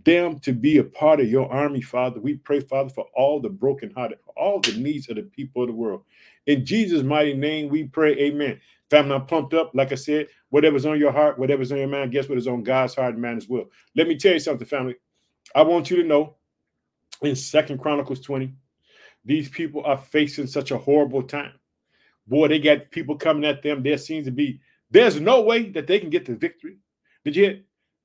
them 0.05 0.39
to 0.39 0.53
be 0.53 0.77
a 0.77 0.83
part 0.83 1.19
of 1.19 1.29
your 1.29 1.51
army, 1.51 1.81
Father. 1.81 2.19
We 2.19 2.35
pray, 2.37 2.61
Father, 2.61 2.89
for 2.89 3.05
all 3.15 3.41
the 3.41 3.49
brokenhearted, 3.49 4.19
for 4.25 4.33
all 4.37 4.59
the 4.61 4.73
needs 4.73 5.09
of 5.09 5.17
the 5.17 5.23
people 5.23 5.63
of 5.63 5.69
the 5.69 5.75
world. 5.75 6.03
In 6.47 6.65
Jesus' 6.65 7.03
mighty 7.03 7.33
name, 7.33 7.69
we 7.69 7.85
pray, 7.85 8.13
Amen. 8.17 8.59
Family, 8.89 9.15
I'm 9.15 9.25
pumped 9.25 9.53
up. 9.53 9.71
Like 9.73 9.91
I 9.91 9.95
said, 9.95 10.27
whatever's 10.49 10.85
on 10.85 10.99
your 10.99 11.11
heart, 11.11 11.39
whatever's 11.39 11.71
on 11.71 11.77
your 11.77 11.87
mind, 11.87 12.11
guess 12.11 12.29
what 12.29 12.37
is 12.37 12.47
on 12.47 12.63
God's 12.63 12.95
heart 12.95 13.13
and 13.13 13.21
mind 13.21 13.37
as 13.37 13.47
well. 13.49 13.65
Let 13.95 14.07
me 14.07 14.17
tell 14.17 14.33
you 14.33 14.39
something, 14.39 14.67
family. 14.67 14.95
I 15.55 15.63
want 15.63 15.89
you 15.89 15.97
to 15.97 16.03
know 16.03 16.35
in 17.21 17.35
Second 17.35 17.79
Chronicles 17.79 18.21
20. 18.21 18.53
These 19.23 19.49
people 19.49 19.83
are 19.85 19.97
facing 19.97 20.47
such 20.47 20.71
a 20.71 20.77
horrible 20.77 21.23
time. 21.23 21.53
Boy, 22.27 22.47
they 22.47 22.59
got 22.59 22.91
people 22.91 23.17
coming 23.17 23.45
at 23.45 23.61
them. 23.61 23.83
There 23.83 23.97
seems 23.97 24.25
to 24.25 24.31
be, 24.31 24.59
there's 24.89 25.19
no 25.19 25.41
way 25.41 25.69
that 25.71 25.87
they 25.87 25.99
can 25.99 26.09
get 26.09 26.25
the 26.25 26.35
victory. 26.35 26.77
Did 27.23 27.35
you 27.35 27.43
hear? 27.43 27.61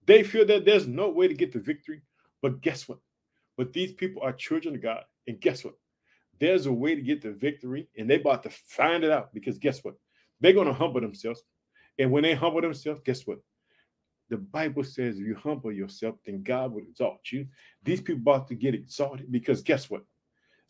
They 0.07 0.23
feel 0.23 0.47
that 0.47 0.65
there's 0.65 0.87
no 0.87 1.09
way 1.09 1.29
to 1.29 1.35
get 1.35 1.53
the 1.53 1.59
victory. 1.59 2.03
But 2.43 2.61
guess 2.61 2.89
what? 2.89 2.99
But 3.57 3.73
these 3.73 3.93
people 3.93 4.23
are 4.23 4.33
children 4.33 4.75
of 4.75 4.83
God. 4.83 5.03
And 5.27 5.41
guess 5.41 5.65
what? 5.65 5.75
There's 6.39 6.67
a 6.67 6.73
way 6.73 6.95
to 6.95 7.01
get 7.01 7.23
the 7.23 7.33
victory, 7.33 7.89
and 7.97 8.09
they 8.09 8.21
about 8.21 8.43
to 8.43 8.51
find 8.51 9.03
it 9.05 9.11
out 9.11 9.33
because 9.33 9.59
guess 9.59 9.83
what? 9.83 9.95
They're 10.41 10.53
going 10.53 10.67
to 10.67 10.75
humble 10.75 11.01
themselves. 11.01 11.43
And 11.99 12.11
when 12.11 12.23
they 12.23 12.35
humble 12.35 12.61
themselves, 12.61 13.01
guess 13.05 13.27
what? 13.27 13.39
The 14.29 14.37
Bible 14.37 14.83
says 14.83 15.19
if 15.19 15.27
you 15.27 15.37
humble 15.37 15.73
yourself, 15.73 16.17
then 16.25 16.43
God 16.43 16.73
will 16.73 16.83
exalt 16.83 17.21
you. 17.31 17.47
These 17.85 18.01
people 18.01 18.23
about 18.23 18.49
to 18.49 18.55
get 18.55 18.75
exalted 18.75 19.31
because 19.31 19.63
guess 19.63 19.89
what? 19.89 20.03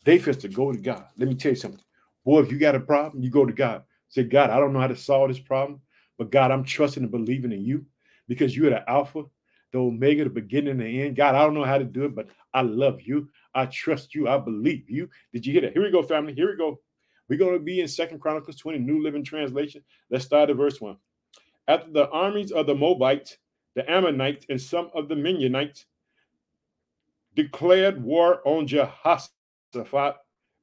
They 0.05 0.19
first 0.19 0.41
to 0.41 0.47
go 0.47 0.71
to 0.71 0.77
God. 0.77 1.05
Let 1.17 1.27
me 1.27 1.35
tell 1.35 1.51
you 1.51 1.55
something. 1.55 1.81
Boy, 2.23 2.41
if 2.41 2.51
you 2.51 2.59
got 2.59 2.75
a 2.75 2.79
problem, 2.79 3.23
you 3.23 3.29
go 3.29 3.45
to 3.45 3.53
God. 3.53 3.83
Say, 4.09 4.23
God, 4.23 4.51
I 4.51 4.59
don't 4.59 4.73
know 4.73 4.79
how 4.79 4.87
to 4.87 4.95
solve 4.95 5.29
this 5.29 5.39
problem, 5.39 5.81
but 6.17 6.31
God, 6.31 6.51
I'm 6.51 6.63
trusting 6.63 7.03
and 7.03 7.11
believing 7.11 7.51
in 7.51 7.65
you 7.65 7.85
because 8.27 8.55
you're 8.55 8.69
the 8.69 8.87
Alpha, 8.89 9.23
the 9.71 9.79
Omega, 9.79 10.23
the 10.23 10.29
beginning 10.29 10.71
and 10.71 10.81
the 10.81 11.01
end. 11.01 11.15
God, 11.15 11.35
I 11.35 11.39
don't 11.39 11.53
know 11.53 11.63
how 11.63 11.77
to 11.77 11.83
do 11.83 12.05
it, 12.05 12.15
but 12.15 12.27
I 12.53 12.61
love 12.61 13.01
you. 13.01 13.29
I 13.53 13.65
trust 13.65 14.13
you. 14.15 14.27
I 14.27 14.37
believe 14.37 14.89
you. 14.89 15.09
Did 15.33 15.45
you 15.45 15.53
hear 15.53 15.61
that? 15.61 15.73
Here 15.73 15.83
we 15.83 15.91
go, 15.91 16.03
family. 16.03 16.33
Here 16.33 16.49
we 16.49 16.57
go. 16.57 16.79
We're 17.27 17.39
going 17.39 17.53
to 17.53 17.59
be 17.59 17.81
in 17.81 17.87
Second 17.87 18.19
Chronicles 18.19 18.55
20, 18.57 18.79
New 18.79 19.03
Living 19.03 19.23
Translation. 19.23 19.83
Let's 20.09 20.25
start 20.25 20.49
at 20.49 20.55
verse 20.55 20.79
1. 20.79 20.95
After 21.67 21.91
the 21.91 22.09
armies 22.09 22.51
of 22.51 22.67
the 22.67 22.75
Moabites 22.75 23.37
the 23.77 23.89
Ammonites, 23.91 24.47
and 24.49 24.59
some 24.59 24.89
of 24.95 25.07
the 25.07 25.13
Meunites 25.13 25.85
declared 27.35 28.03
war 28.03 28.41
on 28.43 28.65
Jehoshaphat. 28.65 30.15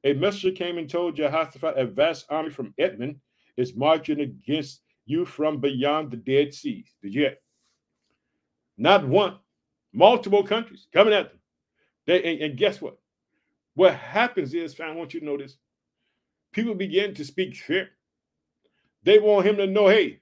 A 0.03 0.13
messenger 0.13 0.51
came 0.51 0.77
and 0.77 0.89
told 0.89 1.15
Jehoshaphat, 1.15 1.77
a 1.77 1.85
vast 1.85 2.25
army 2.29 2.49
from 2.49 2.73
Edom 2.77 3.21
is 3.55 3.73
marching 3.73 4.19
against 4.19 4.81
you 5.05 5.23
from 5.23 5.61
beyond 5.61 6.11
the 6.11 6.17
Dead 6.17 6.53
Sea. 6.53 6.83
Did 7.01 7.15
you 7.15 7.21
hear? 7.21 7.37
Not 8.77 9.07
one, 9.07 9.37
multiple 9.93 10.43
countries 10.43 10.87
coming 10.91 11.13
at 11.13 11.29
them. 11.29 11.39
They 12.07 12.21
and, 12.21 12.41
and 12.41 12.57
guess 12.57 12.81
what? 12.81 12.97
What 13.75 13.95
happens 13.95 14.53
is, 14.53 14.77
I 14.81 14.91
want 14.91 15.13
you 15.13 15.21
to 15.21 15.25
notice. 15.25 15.55
People 16.51 16.75
begin 16.75 17.13
to 17.13 17.23
speak 17.23 17.55
fear. 17.55 17.91
They 19.03 19.19
want 19.19 19.47
him 19.47 19.55
to 19.55 19.67
know, 19.67 19.87
hey, 19.87 20.19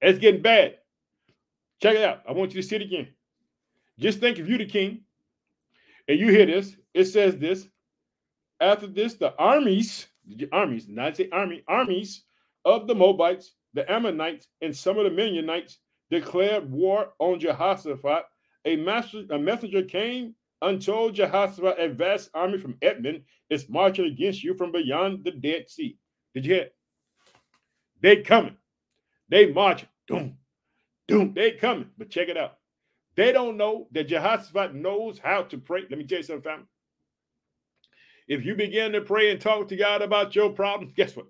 it's 0.00 0.18
getting 0.18 0.40
bad. 0.40 0.78
Check 1.82 1.96
it 1.96 2.04
out. 2.04 2.22
I 2.28 2.32
want 2.32 2.54
you 2.54 2.62
to 2.62 2.68
see 2.68 2.76
it 2.76 2.82
again. 2.82 3.08
Just 3.98 4.20
think 4.20 4.38
if 4.38 4.46
you're 4.46 4.58
the 4.58 4.66
king 4.66 5.00
and 6.06 6.18
you 6.18 6.28
hear 6.28 6.46
this, 6.46 6.76
it 6.94 7.06
says 7.06 7.36
this. 7.36 7.66
After 8.60 8.86
this, 8.86 9.14
the 9.14 9.34
armies, 9.36 10.06
the 10.24 10.48
armies, 10.52 10.86
not 10.88 11.16
say 11.16 11.28
army, 11.32 11.64
armies 11.66 12.22
of 12.64 12.86
the 12.86 12.94
Moabites, 12.94 13.54
the 13.74 13.90
Ammonites, 13.90 14.46
and 14.60 14.76
some 14.76 14.96
of 14.98 15.04
the 15.04 15.10
Midianites 15.10 15.78
declared 16.10 16.70
war 16.70 17.14
on 17.18 17.40
Jehoshaphat. 17.40 18.24
A, 18.64 18.76
master, 18.76 19.24
a 19.30 19.38
messenger 19.38 19.82
came 19.82 20.36
and 20.60 20.80
told 20.80 21.16
Jehoshaphat, 21.16 21.80
a 21.80 21.88
vast 21.88 22.30
army 22.34 22.58
from 22.58 22.76
Edom 22.82 23.24
is 23.50 23.68
marching 23.68 24.04
against 24.04 24.44
you 24.44 24.54
from 24.54 24.70
beyond 24.70 25.24
the 25.24 25.32
Dead 25.32 25.68
Sea. 25.68 25.98
Did 26.34 26.46
you 26.46 26.54
hear? 26.54 26.68
They 28.00 28.22
coming. 28.22 28.56
They 29.28 29.52
marching. 29.52 29.88
Doom, 30.06 30.36
doom. 31.08 31.34
They 31.34 31.52
coming. 31.52 31.90
But 31.98 32.10
check 32.10 32.28
it 32.28 32.36
out. 32.36 32.58
They 33.16 33.32
don't 33.32 33.56
know 33.56 33.88
that 33.92 34.08
Jehoshaphat 34.08 34.74
knows 34.74 35.18
how 35.18 35.42
to 35.42 35.58
pray. 35.58 35.82
Let 35.88 35.98
me 35.98 36.06
tell 36.06 36.18
you 36.18 36.24
something, 36.24 36.42
family. 36.42 36.66
If 38.28 38.44
you 38.44 38.54
begin 38.54 38.92
to 38.92 39.00
pray 39.00 39.30
and 39.30 39.40
talk 39.40 39.68
to 39.68 39.76
God 39.76 40.00
about 40.00 40.34
your 40.34 40.50
problems, 40.50 40.94
guess 40.96 41.14
what? 41.14 41.26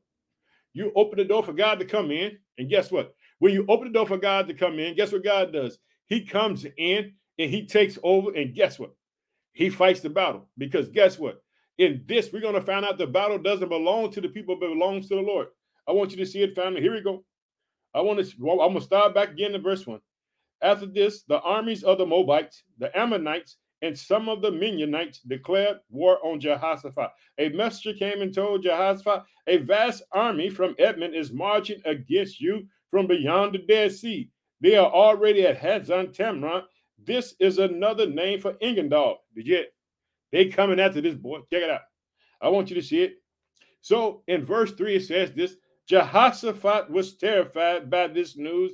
You 0.74 0.92
open 0.94 1.18
the 1.18 1.24
door 1.24 1.42
for 1.42 1.52
God 1.52 1.80
to 1.80 1.84
come 1.84 2.10
in. 2.10 2.38
And 2.58 2.70
guess 2.70 2.90
what? 2.90 3.14
When 3.38 3.52
you 3.52 3.64
open 3.68 3.88
the 3.88 3.94
door 3.94 4.06
for 4.06 4.18
God 4.18 4.46
to 4.48 4.54
come 4.54 4.78
in, 4.78 4.94
guess 4.94 5.10
what 5.10 5.24
God 5.24 5.52
does? 5.52 5.78
He 6.06 6.24
comes 6.24 6.64
in 6.76 7.14
and 7.38 7.50
he 7.50 7.66
takes 7.66 7.98
over. 8.02 8.30
And 8.32 8.54
guess 8.54 8.78
what? 8.78 8.94
He 9.52 9.68
fights 9.70 10.00
the 10.00 10.10
battle. 10.10 10.48
Because 10.56 10.88
guess 10.88 11.18
what? 11.18 11.42
In 11.78 12.04
this, 12.06 12.32
we're 12.32 12.40
going 12.40 12.54
to 12.54 12.60
find 12.60 12.84
out 12.84 12.98
the 12.98 13.06
battle 13.06 13.38
doesn't 13.38 13.68
belong 13.68 14.12
to 14.12 14.20
the 14.20 14.28
people, 14.28 14.56
but 14.60 14.68
belongs 14.68 15.08
to 15.08 15.16
the 15.16 15.22
Lord. 15.22 15.48
I 15.88 15.92
want 15.92 16.10
you 16.12 16.18
to 16.18 16.26
see 16.26 16.42
it, 16.42 16.54
family. 16.54 16.80
Here 16.80 16.94
we 16.94 17.00
go. 17.00 17.24
I 17.94 18.00
want 18.00 18.24
to. 18.24 18.60
I'm 18.60 18.74
to 18.74 18.80
start 18.80 19.14
back 19.14 19.30
again 19.30 19.54
in 19.54 19.62
verse 19.62 19.86
one. 19.86 20.00
After 20.62 20.86
this, 20.86 21.22
the 21.24 21.40
armies 21.40 21.82
of 21.82 21.98
the 21.98 22.06
Moabites, 22.06 22.62
the 22.78 22.96
Ammonites, 22.96 23.56
and 23.82 23.98
some 23.98 24.28
of 24.28 24.40
the 24.40 24.50
Midianites 24.50 25.18
declared 25.20 25.78
war 25.90 26.24
on 26.24 26.38
Jehoshaphat. 26.40 27.10
A 27.38 27.48
messenger 27.50 27.98
came 27.98 28.22
and 28.22 28.32
told 28.32 28.62
Jehoshaphat, 28.62 29.24
A 29.48 29.56
vast 29.58 30.04
army 30.12 30.48
from 30.48 30.76
Edom 30.78 31.02
is 31.14 31.32
marching 31.32 31.82
against 31.84 32.40
you 32.40 32.66
from 32.90 33.08
beyond 33.08 33.54
the 33.54 33.58
Dead 33.58 33.92
Sea. 33.92 34.30
They 34.60 34.76
are 34.76 34.90
already 34.90 35.44
at 35.44 35.60
Hazan 35.60 36.12
Tamar. 36.12 36.62
This 37.04 37.34
is 37.40 37.58
another 37.58 38.06
name 38.06 38.40
for 38.40 38.56
En-gedi. 38.60 39.14
Did 39.34 39.46
you? 39.48 39.64
They 40.30 40.46
coming 40.46 40.78
after 40.78 41.00
this 41.00 41.16
boy. 41.16 41.40
Check 41.52 41.64
it 41.64 41.70
out. 41.70 41.80
I 42.40 42.48
want 42.48 42.70
you 42.70 42.76
to 42.76 42.82
see 42.82 43.02
it. 43.02 43.14
So 43.80 44.22
in 44.28 44.44
verse 44.44 44.72
3, 44.72 44.96
it 44.96 45.04
says 45.04 45.32
this 45.32 45.56
Jehoshaphat 45.88 46.90
was 46.90 47.16
terrified 47.16 47.90
by 47.90 48.06
this 48.06 48.36
news 48.36 48.72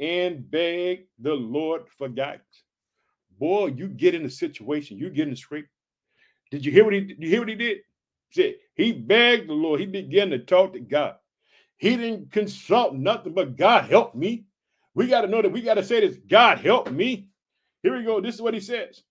and 0.00 0.50
begged 0.50 1.08
the 1.18 1.34
Lord 1.34 1.88
for 1.88 2.08
guidance. 2.08 2.64
Boy, 3.38 3.66
you 3.68 3.88
get 3.88 4.14
in 4.14 4.24
a 4.24 4.30
situation, 4.30 4.98
you 4.98 5.10
get 5.10 5.28
in 5.28 5.34
a 5.34 5.36
scrape. 5.36 5.66
Did 6.50 6.64
you 6.64 6.72
hear 6.72 6.84
what 6.84 6.94
he 6.94 7.00
did? 7.00 7.22
You 7.22 7.28
hear 7.28 7.40
what 7.40 7.48
he 7.48 7.54
did? 7.54 7.78
He 8.28 8.42
said 8.42 8.54
he 8.74 8.92
begged 8.92 9.48
the 9.48 9.54
Lord. 9.54 9.80
He 9.80 9.86
began 9.86 10.30
to 10.30 10.38
talk 10.38 10.72
to 10.72 10.80
God. 10.80 11.16
He 11.76 11.96
didn't 11.96 12.32
consult 12.32 12.94
nothing 12.94 13.32
but 13.34 13.56
God 13.56 13.84
help 13.84 14.14
me. 14.14 14.44
We 14.94 15.06
got 15.06 15.22
to 15.22 15.28
know 15.28 15.40
that 15.42 15.52
we 15.52 15.62
got 15.62 15.74
to 15.74 15.84
say 15.84 16.00
this 16.00 16.18
God 16.28 16.58
help 16.58 16.90
me. 16.90 17.28
Here 17.82 17.96
we 17.96 18.04
go. 18.04 18.20
This 18.20 18.34
is 18.34 18.42
what 18.42 18.54
he 18.54 18.60
says. 18.60 19.02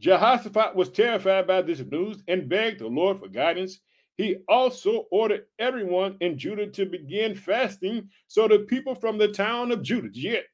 Jehoshaphat 0.00 0.74
was 0.74 0.90
terrified 0.90 1.46
by 1.46 1.62
this 1.62 1.80
news 1.80 2.22
and 2.28 2.48
begged 2.48 2.80
the 2.80 2.86
Lord 2.86 3.20
for 3.20 3.28
guidance. 3.28 3.80
He 4.20 4.36
also 4.48 5.06
ordered 5.10 5.46
everyone 5.58 6.18
in 6.20 6.36
Judah 6.36 6.66
to 6.66 6.84
begin 6.84 7.34
fasting 7.34 8.10
so 8.26 8.46
the 8.46 8.58
people 8.58 8.94
from 8.94 9.16
the 9.16 9.28
town 9.28 9.72
of 9.72 9.82
Judah, 9.82 10.10
yet, 10.12 10.44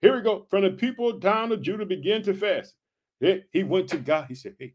here 0.00 0.16
we 0.16 0.22
go, 0.22 0.46
from 0.48 0.62
the 0.62 0.70
people 0.70 1.20
town 1.20 1.52
of 1.52 1.60
Judah 1.60 1.84
began 1.84 2.22
to 2.22 2.32
fast. 2.32 2.74
He 3.20 3.62
went 3.62 3.90
to 3.90 3.98
God. 3.98 4.24
He 4.28 4.34
said, 4.34 4.54
Hey, 4.58 4.72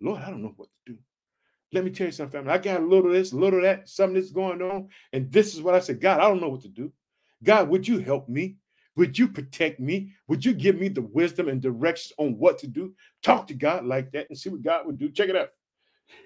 Lord, 0.00 0.22
I 0.22 0.30
don't 0.30 0.42
know 0.42 0.52
what 0.54 0.68
to 0.86 0.92
do. 0.92 0.98
Let 1.72 1.84
me 1.84 1.90
tell 1.90 2.06
you 2.06 2.12
something. 2.12 2.48
I 2.48 2.56
got 2.58 2.82
a 2.82 2.86
little 2.86 3.08
of 3.08 3.14
this, 3.14 3.32
a 3.32 3.36
little 3.36 3.58
of 3.58 3.64
that, 3.64 3.88
something 3.88 4.14
that's 4.14 4.30
going 4.30 4.62
on. 4.62 4.90
And 5.12 5.32
this 5.32 5.56
is 5.56 5.60
what 5.60 5.74
I 5.74 5.80
said 5.80 6.00
God, 6.00 6.20
I 6.20 6.28
don't 6.28 6.40
know 6.40 6.50
what 6.50 6.62
to 6.62 6.68
do. 6.68 6.92
God, 7.42 7.68
would 7.68 7.88
you 7.88 7.98
help 7.98 8.28
me? 8.28 8.58
Would 8.94 9.18
you 9.18 9.26
protect 9.26 9.80
me? 9.80 10.12
Would 10.28 10.44
you 10.44 10.54
give 10.54 10.78
me 10.78 10.86
the 10.86 11.02
wisdom 11.02 11.48
and 11.48 11.60
directions 11.60 12.12
on 12.16 12.38
what 12.38 12.58
to 12.60 12.68
do? 12.68 12.94
Talk 13.24 13.48
to 13.48 13.54
God 13.54 13.84
like 13.86 14.12
that 14.12 14.28
and 14.30 14.38
see 14.38 14.50
what 14.50 14.62
God 14.62 14.86
would 14.86 14.98
do. 14.98 15.10
Check 15.10 15.30
it 15.30 15.36
out. 15.36 15.48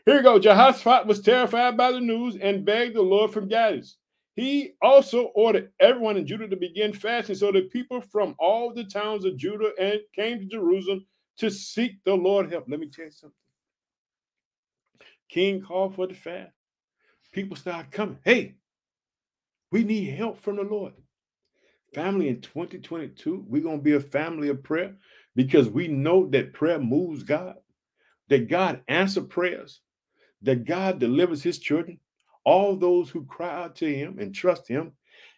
Here 0.04 0.16
we 0.16 0.22
go. 0.22 0.38
Jehoshaphat 0.38 1.06
was 1.06 1.20
terrified 1.20 1.76
by 1.76 1.92
the 1.92 2.00
news 2.00 2.36
and 2.40 2.64
begged 2.64 2.96
the 2.96 3.02
Lord 3.02 3.32
for 3.32 3.40
guidance. 3.42 3.96
He 4.36 4.74
also 4.80 5.24
ordered 5.34 5.72
everyone 5.80 6.16
in 6.16 6.26
Judah 6.26 6.48
to 6.48 6.56
begin 6.56 6.92
fasting, 6.92 7.34
so 7.34 7.50
the 7.50 7.62
people 7.62 8.00
from 8.00 8.36
all 8.38 8.72
the 8.72 8.84
towns 8.84 9.24
of 9.24 9.36
Judah 9.36 9.72
and 9.80 10.00
came 10.14 10.38
to 10.38 10.46
Jerusalem 10.46 11.04
to 11.38 11.50
seek 11.50 12.02
the 12.04 12.14
Lord 12.14 12.50
help. 12.50 12.66
Let 12.68 12.80
me 12.80 12.88
tell 12.88 13.06
you 13.06 13.10
something. 13.10 13.34
King 15.28 15.60
called 15.60 15.94
for 15.94 16.06
the 16.06 16.14
fast. 16.14 16.52
People 17.32 17.56
start 17.56 17.90
coming. 17.90 18.18
Hey, 18.24 18.54
we 19.70 19.84
need 19.84 20.14
help 20.14 20.40
from 20.40 20.56
the 20.56 20.62
Lord. 20.62 20.94
Family 21.94 22.28
in 22.28 22.40
2022, 22.40 23.44
we're 23.46 23.62
going 23.62 23.78
to 23.78 23.82
be 23.82 23.94
a 23.94 24.00
family 24.00 24.48
of 24.48 24.62
prayer 24.62 24.94
because 25.34 25.68
we 25.68 25.88
know 25.88 26.28
that 26.30 26.52
prayer 26.52 26.78
moves 26.78 27.22
God 27.22 27.56
that 28.28 28.48
God 28.48 28.82
answers 28.88 29.26
prayers, 29.26 29.80
that 30.42 30.64
God 30.64 30.98
delivers 30.98 31.42
his 31.42 31.58
children, 31.58 31.98
all 32.44 32.76
those 32.76 33.10
who 33.10 33.24
cry 33.24 33.64
out 33.64 33.76
to 33.76 33.92
him 33.92 34.18
and 34.18 34.34
trust 34.34 34.68
him, 34.68 34.92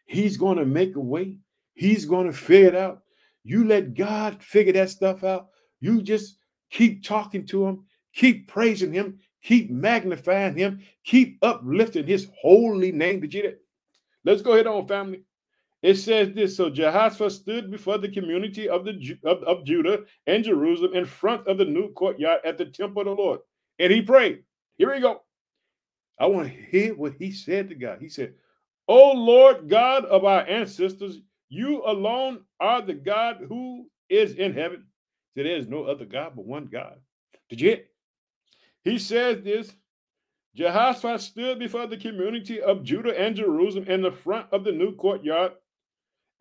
he's 0.07 0.37
going 0.37 0.59
to 0.59 0.67
make 0.67 0.97
a 0.97 1.01
way. 1.01 1.37
He's 1.75 2.05
going 2.05 2.27
to 2.27 2.33
figure 2.33 2.69
it 2.69 2.75
out. 2.75 3.03
You 3.43 3.65
let 3.65 3.95
God 3.95 4.43
figure 4.43 4.75
that 4.75 4.91
stuff 4.91 5.25
out. 5.25 5.49
You 5.81 6.03
just 6.03 6.37
keep 6.71 7.03
talking 7.03 7.47
to 7.47 7.67
him, 7.67 7.85
keep 8.15 8.49
praising 8.49 8.93
him, 8.93 9.19
keep 9.43 9.71
magnifying 9.71 10.57
him, 10.57 10.81
keep 11.05 11.39
uplifting 11.43 12.07
his 12.07 12.29
holy 12.41 12.93
name. 12.93 13.21
Did 13.21 13.35
you 13.35 13.43
that? 13.43 13.61
Let's 14.25 14.43
go 14.43 14.53
ahead 14.53 14.67
on, 14.67 14.87
family. 14.87 15.23
It 15.83 15.95
says 15.95 16.33
this 16.33 16.57
So 16.57 16.69
Jehoshaphat 16.69 17.33
stood 17.33 17.71
before 17.71 17.99
the 17.99 18.09
community 18.09 18.69
of, 18.69 18.85
the, 18.85 19.19
of, 19.25 19.43
of 19.45 19.65
Judah 19.65 20.01
and 20.27 20.45
Jerusalem 20.45 20.95
in 20.95 21.05
front 21.05 21.47
of 21.47 21.59
the 21.59 21.65
new 21.65 21.93
courtyard 21.93 22.41
at 22.45 22.59
the 22.59 22.67
temple 22.67 23.03
of 23.03 23.07
the 23.07 23.23
Lord. 23.23 23.41
And 23.79 23.93
he 23.93 24.03
prayed. 24.03 24.45
Here 24.77 24.93
we 24.93 25.01
go. 25.01 25.23
I 26.19 26.27
want 26.27 26.49
to 26.49 26.55
hear 26.71 26.95
what 26.95 27.15
he 27.19 27.33
said 27.33 27.71
to 27.71 27.75
God. 27.75 27.99
He 28.01 28.11
said, 28.11 28.35
O 28.89 29.13
Lord 29.13 29.69
God 29.69 30.05
of 30.05 30.25
our 30.25 30.47
ancestors, 30.47 31.19
you 31.49 31.83
alone 31.87 32.41
are 32.61 32.83
the 32.83 32.95
God 32.95 33.39
who 33.49 33.89
is 34.11 34.35
in 34.35 34.53
heaven. 34.53 34.85
So 35.35 35.43
there 35.43 35.57
is 35.57 35.69
no 35.69 35.85
other 35.85 36.05
God 36.05 36.33
but 36.37 36.45
one 36.45 36.67
God. 36.67 36.97
Did 37.49 37.61
you 37.61 37.69
hear? 37.71 37.81
He 38.85 38.99
says 38.99 39.43
this 39.43 39.73
Jehoshaphat 40.57 41.21
stood 41.21 41.59
before 41.59 41.87
the 41.87 41.97
community 41.97 42.61
of 42.61 42.83
Judah 42.83 43.19
and 43.19 43.37
Jerusalem 43.37 43.85
in 43.89 44.03
the 44.03 44.11
front 44.11 44.47
of 44.53 44.65
the 44.65 44.73
new 44.73 44.95
courtyard 44.97 45.53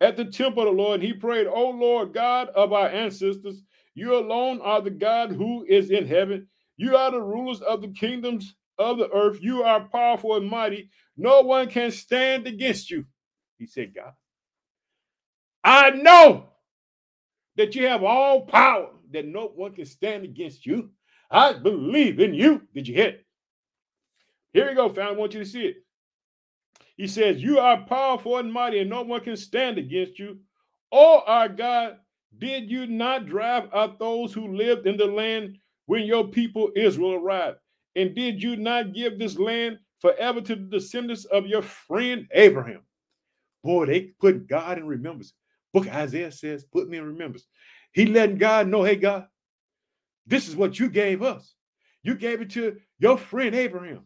at 0.00 0.16
the 0.16 0.24
temple 0.24 0.62
of 0.66 0.74
the 0.74 0.82
Lord. 0.82 1.02
He 1.02 1.12
prayed, 1.12 1.46
O 1.46 1.70
Lord 1.70 2.14
God 2.14 2.48
of 2.48 2.72
our 2.72 2.88
ancestors, 2.88 3.62
you 3.94 4.14
alone 4.16 4.60
are 4.62 4.80
the 4.80 4.90
God 4.90 5.32
who 5.32 5.64
is 5.68 5.90
in 5.90 6.06
heaven. 6.06 6.46
You 6.76 6.96
are 6.96 7.10
the 7.10 7.20
rulers 7.20 7.60
of 7.60 7.82
the 7.82 7.88
kingdoms 7.88 8.54
of 8.78 8.98
the 8.98 9.10
earth. 9.10 9.38
You 9.42 9.62
are 9.62 9.88
powerful 9.88 10.36
and 10.36 10.48
mighty. 10.48 10.90
No 11.16 11.42
one 11.42 11.68
can 11.68 11.90
stand 11.90 12.46
against 12.46 12.90
you. 12.90 13.04
He 13.58 13.66
said, 13.66 13.94
God, 13.94 14.12
I 15.62 15.90
know 15.90 16.46
that 17.56 17.74
you 17.74 17.86
have 17.86 18.02
all 18.02 18.46
power, 18.46 18.88
that 19.12 19.26
no 19.26 19.48
one 19.54 19.74
can 19.74 19.84
stand 19.84 20.24
against 20.24 20.64
you. 20.64 20.90
I 21.30 21.52
believe 21.52 22.20
in 22.20 22.32
you. 22.32 22.62
Did 22.72 22.88
you 22.88 22.94
hear 22.94 23.08
it? 23.08 23.26
Here 24.52 24.68
we 24.68 24.74
go, 24.74 24.88
fam. 24.88 25.08
I 25.08 25.12
want 25.12 25.34
you 25.34 25.40
to 25.40 25.46
see 25.46 25.66
it. 25.66 25.76
He 27.00 27.08
says, 27.08 27.42
You 27.42 27.58
are 27.60 27.86
powerful 27.86 28.36
and 28.38 28.52
mighty, 28.52 28.80
and 28.80 28.90
no 28.90 29.02
one 29.02 29.22
can 29.22 29.36
stand 29.36 29.78
against 29.78 30.18
you. 30.18 30.38
Oh, 30.92 31.22
our 31.26 31.48
God, 31.48 31.96
did 32.38 32.70
you 32.70 32.86
not 32.86 33.26
drive 33.26 33.70
out 33.74 33.98
those 33.98 34.34
who 34.34 34.54
lived 34.56 34.86
in 34.86 34.98
the 34.98 35.06
land 35.06 35.58
when 35.86 36.04
your 36.04 36.28
people 36.28 36.70
Israel 36.76 37.14
arrived? 37.14 37.58
And 37.96 38.14
did 38.14 38.42
you 38.42 38.56
not 38.56 38.94
give 38.94 39.18
this 39.18 39.38
land 39.38 39.78
forever 40.00 40.42
to 40.42 40.56
the 40.56 40.62
descendants 40.62 41.24
of 41.26 41.46
your 41.46 41.62
friend 41.62 42.28
Abraham? 42.32 42.82
Boy, 43.64 43.86
they 43.86 44.00
put 44.20 44.48
God 44.48 44.78
in 44.78 44.86
remembrance. 44.86 45.32
Book 45.72 45.88
Isaiah 45.88 46.32
says, 46.32 46.64
put 46.64 46.88
me 46.88 46.98
in 46.98 47.04
remembrance. 47.04 47.46
He 47.92 48.06
letting 48.06 48.38
God 48.38 48.68
know, 48.68 48.84
hey, 48.84 48.96
God, 48.96 49.26
This 50.26 50.48
is 50.48 50.56
what 50.56 50.78
you 50.78 50.90
gave 50.90 51.22
us. 51.22 51.54
You 52.02 52.14
gave 52.14 52.42
it 52.42 52.50
to 52.50 52.78
your 52.98 53.18
friend 53.18 53.54
Abraham. 53.54 54.04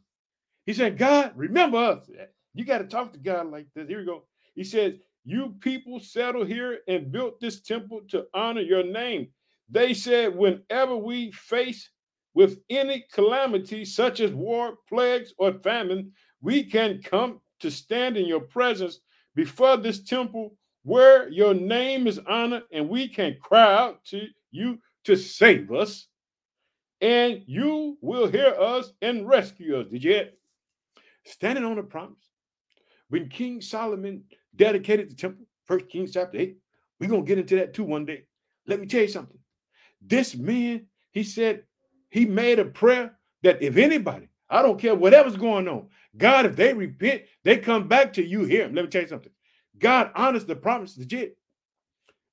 He 0.67 0.75
said, 0.75 0.99
God, 0.99 1.33
remember 1.37 1.79
us. 1.79 2.11
You 2.55 2.65
got 2.65 2.79
to 2.79 2.85
talk 2.85 3.13
to 3.13 3.19
God 3.19 3.51
like 3.51 3.67
this. 3.75 3.89
Here 3.89 3.99
we 3.99 4.07
go. 4.07 4.25
He 4.55 4.65
says, 4.65 4.95
You 5.25 5.55
people 5.61 5.99
settled 5.99 6.49
here 6.49 6.79
and 6.89 7.11
built 7.11 7.41
this 7.41 7.61
temple 7.61 8.03
to 8.09 8.27
honor 8.33 8.61
your 8.61 8.85
name. 8.85 9.29
They 9.69 9.93
said, 9.93 10.35
Whenever 10.37 10.97
we 10.97 11.33
face 11.33 11.91
with 12.35 12.59
any 12.71 13.05
calamity, 13.13 13.85
such 13.85 14.21
as 14.21 14.33
war, 14.33 14.75
plagues, 14.89 15.33
or 15.39 15.55
famine, 15.55 16.13
we 16.41 16.65
can 16.65 17.01
come 17.03 17.41
to 17.61 17.71
stand 17.71 18.17
in 18.17 18.27
your 18.27 18.41
presence 18.41 19.01
before 19.35 19.77
this 19.77 20.03
temple 20.03 20.55
where 20.85 21.29
your 21.31 21.55
name 21.55 22.07
is 22.07 22.21
honored, 22.29 22.65
and 22.71 22.89
we 22.89 23.09
can 23.09 23.37
cry 23.41 23.75
out 23.75 24.05
to 24.05 24.27
you 24.51 24.79
to 25.05 25.17
save 25.17 25.73
us, 25.73 26.09
and 27.01 27.43
you 27.47 27.97
will 28.03 28.27
hear 28.27 28.55
us 28.61 28.93
and 29.01 29.27
rescue 29.27 29.81
us. 29.81 29.87
Did 29.91 30.05
you 30.05 30.11
hear? 30.13 30.31
Standing 31.25 31.65
on 31.65 31.77
the 31.77 31.83
promise. 31.83 32.34
When 33.15 33.29
King 33.29 33.61
Solomon 33.61 34.25
dedicated 34.57 35.09
the 35.09 35.15
temple, 35.15 35.47
First 35.67 35.89
Kings 35.89 36.11
chapter 36.11 36.37
8, 36.37 36.57
we're 36.99 37.09
going 37.09 37.25
to 37.25 37.29
get 37.29 37.39
into 37.39 37.55
that 37.55 37.73
too 37.73 37.85
one 37.85 38.05
day. 38.05 38.25
Let 38.67 38.81
me 38.81 38.89
tell 38.89 39.03
you 39.03 39.09
something. 39.09 39.39
This 40.05 40.35
man, 40.35 40.87
he 41.13 41.23
said, 41.23 41.63
he 42.11 42.25
made 42.25 42.59
a 42.59 42.65
prayer 42.65 43.17
that 43.45 43.63
if 43.63 43.77
anybody, 43.77 44.27
I 44.51 44.63
don't 44.63 44.81
care 44.81 44.97
whatever's 44.97 45.37
going 45.37 45.69
on, 45.69 45.91
God, 46.17 46.45
if 46.45 46.57
they 46.57 46.75
repent, 46.75 47.23
they 47.45 47.57
come 47.57 47.87
back 47.87 48.15
to 48.15 48.27
you 48.27 48.47
here. 48.47 48.65
Let 48.65 48.85
me 48.85 48.89
tell 48.89 49.03
you 49.03 49.09
something. 49.09 49.33
God 49.79 50.11
honors 50.17 50.45
the 50.45 50.57
promise, 50.57 50.99
legit. 50.99 51.39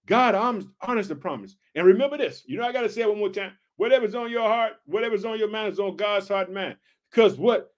God 0.07 0.33
honors 0.33 1.07
the 1.07 1.15
promise. 1.15 1.57
And 1.75 1.85
remember 1.85 2.17
this. 2.17 2.41
You 2.47 2.57
know, 2.57 2.65
I 2.65 2.71
got 2.71 2.81
to 2.81 2.89
say 2.89 3.01
it 3.01 3.07
one 3.07 3.19
more 3.19 3.29
time. 3.29 3.51
Whatever's 3.75 4.15
on 4.15 4.31
your 4.31 4.47
heart, 4.47 4.73
whatever's 4.85 5.25
on 5.25 5.37
your 5.37 5.51
mind 5.51 5.73
is 5.73 5.79
on 5.79 5.95
God's 5.95 6.27
heart 6.27 6.51
mind. 6.51 6.77
Because 7.11 7.37
what 7.37 7.71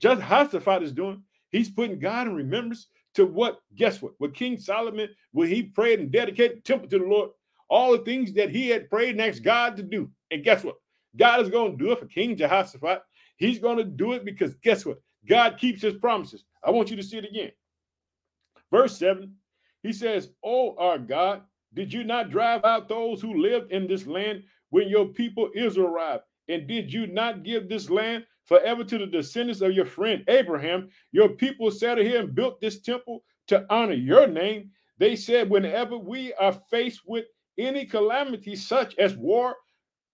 just 0.00 0.20
Jehoshaphat 0.20 0.82
is 0.82 0.90
doing, 0.90 1.22
he's 1.52 1.70
putting 1.70 1.98
God 1.98 2.26
in 2.26 2.34
remembrance 2.34 2.88
to 3.14 3.26
what, 3.26 3.60
guess 3.76 4.02
what? 4.02 4.14
What 4.18 4.34
King 4.34 4.58
Solomon, 4.58 5.08
when 5.32 5.48
he 5.48 5.62
prayed 5.62 6.00
and 6.00 6.10
dedicated 6.10 6.64
temple 6.64 6.88
to 6.88 6.98
the 6.98 7.04
Lord, 7.04 7.30
all 7.68 7.92
the 7.92 8.04
things 8.04 8.32
that 8.34 8.50
he 8.50 8.68
had 8.68 8.90
prayed 8.90 9.10
and 9.10 9.20
asked 9.20 9.42
God 9.42 9.76
to 9.76 9.82
do. 9.82 10.10
And 10.30 10.44
guess 10.44 10.64
what? 10.64 10.76
God 11.16 11.40
is 11.40 11.48
going 11.48 11.76
to 11.76 11.84
do 11.84 11.92
it 11.92 11.98
for 11.98 12.06
King 12.06 12.36
Jehoshaphat. 12.36 13.02
He's 13.36 13.58
going 13.58 13.76
to 13.76 13.84
do 13.84 14.12
it 14.12 14.24
because 14.24 14.54
guess 14.62 14.84
what? 14.84 15.00
God 15.28 15.58
keeps 15.58 15.82
his 15.82 15.94
promises. 15.94 16.44
I 16.64 16.70
want 16.70 16.90
you 16.90 16.96
to 16.96 17.02
see 17.02 17.18
it 17.18 17.24
again. 17.24 17.52
Verse 18.70 18.96
7, 18.98 19.34
he 19.82 19.92
says, 19.92 20.30
Oh, 20.42 20.74
our 20.78 20.98
God, 20.98 21.42
did 21.74 21.92
you 21.92 22.04
not 22.04 22.30
drive 22.30 22.64
out 22.64 22.88
those 22.88 23.20
who 23.20 23.40
lived 23.40 23.72
in 23.72 23.86
this 23.86 24.06
land 24.06 24.42
when 24.70 24.88
your 24.88 25.06
people 25.06 25.50
Israel 25.54 25.88
arrived? 25.88 26.24
And 26.48 26.66
did 26.66 26.92
you 26.92 27.06
not 27.06 27.42
give 27.42 27.68
this 27.68 27.88
land 27.90 28.24
forever 28.44 28.84
to 28.84 28.98
the 28.98 29.06
descendants 29.06 29.60
of 29.60 29.72
your 29.72 29.84
friend 29.84 30.24
Abraham? 30.28 30.88
Your 31.12 31.30
people 31.30 31.70
settled 31.70 32.06
here 32.06 32.20
and 32.20 32.34
built 32.34 32.60
this 32.60 32.80
temple 32.80 33.24
to 33.48 33.66
honor 33.70 33.94
your 33.94 34.26
name. 34.26 34.70
They 34.98 35.16
said, 35.16 35.50
Whenever 35.50 35.96
we 35.98 36.32
are 36.34 36.52
faced 36.70 37.02
with 37.06 37.24
any 37.58 37.84
calamity, 37.84 38.56
such 38.56 38.96
as 38.98 39.16
war, 39.16 39.56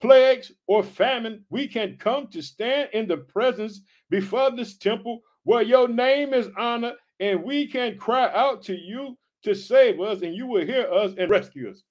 plagues, 0.00 0.52
or 0.66 0.82
famine, 0.82 1.44
we 1.50 1.66
can 1.66 1.96
come 1.98 2.28
to 2.28 2.42
stand 2.42 2.90
in 2.92 3.08
the 3.08 3.18
presence 3.18 3.80
before 4.10 4.50
this 4.50 4.76
temple 4.76 5.20
where 5.44 5.62
your 5.62 5.88
name 5.88 6.34
is 6.34 6.48
honored, 6.56 6.94
and 7.20 7.42
we 7.42 7.66
can 7.66 7.96
cry 7.96 8.30
out 8.34 8.62
to 8.62 8.76
you 8.76 9.16
to 9.42 9.54
save 9.54 10.00
us, 10.00 10.22
and 10.22 10.34
you 10.34 10.46
will 10.46 10.64
hear 10.64 10.86
us 10.92 11.14
and 11.18 11.30
rescue 11.30 11.70
us. 11.70 11.82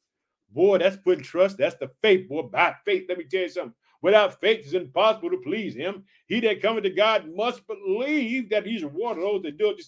Boy, 0.51 0.77
that's 0.77 0.97
putting 0.97 1.23
trust. 1.23 1.57
That's 1.57 1.75
the 1.75 1.89
faith, 2.01 2.29
boy. 2.29 2.43
By 2.43 2.75
faith, 2.85 3.05
let 3.09 3.17
me 3.17 3.25
tell 3.25 3.41
you 3.41 3.49
something. 3.49 3.73
Without 4.01 4.39
faith, 4.39 4.61
it's 4.63 4.73
impossible 4.73 5.31
to 5.31 5.37
please 5.37 5.75
him. 5.75 6.03
He 6.27 6.39
that 6.41 6.61
cometh 6.61 6.83
to 6.83 6.89
God 6.89 7.33
must 7.35 7.61
believe 7.67 8.49
that 8.49 8.65
he's 8.65 8.83
rewarded 8.83 9.23
those 9.23 9.41
that 9.43 9.57
do 9.57 9.69
it. 9.69 9.81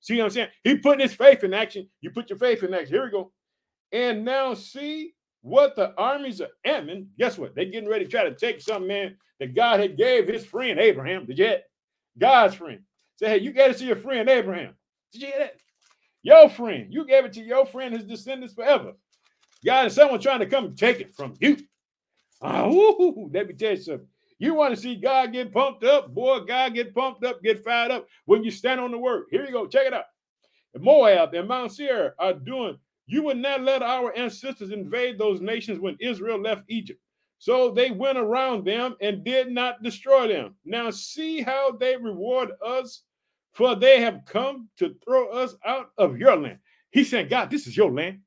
See 0.00 0.18
what 0.18 0.24
I'm 0.24 0.30
saying? 0.30 0.48
He 0.62 0.76
putting 0.76 1.00
his 1.00 1.14
faith 1.14 1.44
in 1.44 1.54
action. 1.54 1.88
You 2.00 2.10
put 2.10 2.28
your 2.28 2.38
faith 2.38 2.62
in 2.62 2.74
action. 2.74 2.94
Here 2.94 3.04
we 3.04 3.10
go. 3.10 3.32
And 3.92 4.24
now 4.24 4.54
see 4.54 5.14
what 5.40 5.76
the 5.76 5.94
armies 5.96 6.40
of 6.40 6.50
Ammon, 6.64 7.08
guess 7.18 7.38
what? 7.38 7.54
They're 7.54 7.64
getting 7.66 7.88
ready 7.88 8.04
to 8.04 8.10
try 8.10 8.24
to 8.24 8.34
take 8.34 8.60
some 8.60 8.86
man 8.86 9.16
that 9.40 9.54
God 9.54 9.80
had 9.80 9.96
gave 9.96 10.26
his 10.26 10.44
friend 10.44 10.78
Abraham, 10.78 11.26
Did 11.26 11.28
the 11.28 11.34
jet, 11.34 11.64
God's 12.18 12.54
friend. 12.54 12.80
Say, 13.16 13.28
hey, 13.28 13.38
you 13.40 13.52
gave 13.52 13.70
it 13.70 13.78
to 13.78 13.84
your 13.84 13.96
friend 13.96 14.28
Abraham. 14.28 14.74
Did 15.12 15.22
you 15.22 15.28
hear 15.28 15.38
that? 15.38 15.56
Your 16.22 16.48
friend. 16.48 16.86
You 16.90 17.06
gave 17.06 17.24
it 17.24 17.32
to 17.34 17.42
your 17.42 17.66
friend, 17.66 17.94
his 17.94 18.04
descendants 18.04 18.54
forever. 18.54 18.92
God 19.64 19.86
is 19.86 19.94
someone 19.94 20.20
trying 20.20 20.40
to 20.40 20.46
come 20.46 20.74
take 20.74 21.00
it 21.00 21.14
from 21.14 21.34
you. 21.40 21.56
Oh, 22.44 23.30
let 23.32 23.48
me 23.48 23.54
tell 23.54 23.70
you 23.70 23.76
something. 23.78 24.06
You 24.38 24.54
want 24.54 24.74
to 24.74 24.80
see 24.80 24.96
God 24.96 25.32
get 25.32 25.52
pumped 25.52 25.84
up? 25.84 26.12
Boy, 26.14 26.40
God 26.40 26.74
get 26.74 26.94
pumped 26.94 27.24
up, 27.24 27.42
get 27.42 27.64
fired 27.64 27.90
up 27.90 28.06
when 28.26 28.44
you 28.44 28.50
stand 28.50 28.80
on 28.80 28.90
the 28.90 28.98
word. 28.98 29.24
Here 29.30 29.44
you 29.46 29.52
go. 29.52 29.66
Check 29.66 29.86
it 29.86 29.94
out. 29.94 30.04
Moab 30.76 31.34
and 31.34 31.48
Mount 31.48 31.72
Seir 31.72 32.14
are 32.18 32.34
doing 32.34 32.78
you 33.06 33.22
would 33.22 33.36
not 33.36 33.62
let 33.62 33.82
our 33.82 34.16
ancestors 34.16 34.70
invade 34.70 35.18
those 35.18 35.40
nations 35.40 35.78
when 35.78 35.96
Israel 36.00 36.40
left 36.40 36.64
Egypt. 36.68 37.00
So 37.38 37.70
they 37.70 37.90
went 37.90 38.16
around 38.16 38.64
them 38.64 38.96
and 39.00 39.24
did 39.24 39.50
not 39.50 39.82
destroy 39.82 40.28
them. 40.28 40.54
Now 40.64 40.90
see 40.90 41.42
how 41.42 41.72
they 41.72 41.96
reward 41.96 42.52
us, 42.64 43.02
for 43.52 43.76
they 43.76 44.00
have 44.00 44.22
come 44.26 44.68
to 44.78 44.94
throw 45.04 45.28
us 45.30 45.54
out 45.66 45.90
of 45.98 46.18
your 46.18 46.36
land. 46.36 46.58
He 46.90 47.04
said, 47.04 47.28
God, 47.28 47.50
this 47.50 47.66
is 47.66 47.76
your 47.76 47.90
land. 47.90 48.20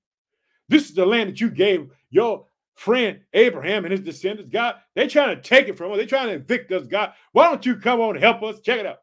This 0.70 0.90
is 0.90 0.94
the 0.94 1.06
land 1.06 1.30
that 1.30 1.42
you 1.42 1.50
gave 1.50 1.90
your 2.12 2.46
friend 2.78 3.22
Abraham 3.34 3.86
and 3.86 3.92
his 3.92 4.02
descendants. 4.02 4.52
God, 4.52 4.76
they're 4.96 5.10
trying 5.10 5.36
to 5.36 5.42
take 5.42 5.68
it 5.68 5.78
from 5.78 5.92
us. 5.92 5.98
They're 5.98 6.06
trying 6.06 6.28
to 6.28 6.36
evict 6.36 6.72
us, 6.72 6.88
God. 6.88 7.12
Why 7.34 7.50
don't 7.50 7.66
you 7.66 7.76
come 7.76 8.00
on 8.00 8.16
and 8.16 8.24
help 8.24 8.44
us? 8.44 8.60
Check 8.62 8.80
it 8.80 8.86
out. 8.86 9.00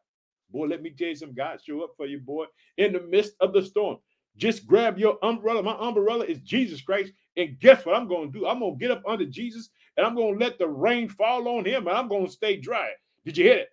Boy, 0.49 0.67
let 0.67 0.81
me 0.81 0.91
tell 0.91 1.09
you 1.09 1.15
some 1.15 1.33
God 1.33 1.59
show 1.63 1.83
up 1.83 1.91
for 1.97 2.05
you, 2.05 2.19
boy, 2.19 2.45
in 2.77 2.93
the 2.93 3.01
midst 3.01 3.33
of 3.41 3.53
the 3.53 3.61
storm. 3.61 3.97
Just 4.37 4.65
grab 4.65 4.97
your 4.97 5.17
umbrella. 5.23 5.61
My 5.61 5.75
umbrella 5.77 6.25
is 6.25 6.39
Jesus 6.39 6.81
Christ. 6.81 7.11
And 7.37 7.59
guess 7.59 7.85
what 7.85 7.95
I'm 7.95 8.07
going 8.07 8.31
to 8.31 8.39
do? 8.39 8.47
I'm 8.47 8.59
going 8.59 8.73
to 8.73 8.79
get 8.79 8.91
up 8.91 9.03
under 9.07 9.25
Jesus 9.25 9.69
and 9.97 10.05
I'm 10.05 10.15
going 10.15 10.39
to 10.39 10.45
let 10.45 10.57
the 10.57 10.67
rain 10.67 11.09
fall 11.09 11.47
on 11.49 11.65
him 11.65 11.87
and 11.87 11.97
I'm 11.97 12.07
going 12.07 12.25
to 12.25 12.31
stay 12.31 12.57
dry. 12.57 12.89
Did 13.25 13.37
you 13.37 13.43
hear 13.45 13.57
it? 13.57 13.69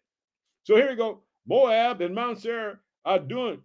So 0.65 0.77
here 0.77 0.91
we 0.91 0.97
go. 0.97 1.23
Moab 1.47 2.01
and 2.01 2.15
Mount 2.15 2.41
Seir 2.41 2.81
are 3.05 3.19
doing. 3.19 3.61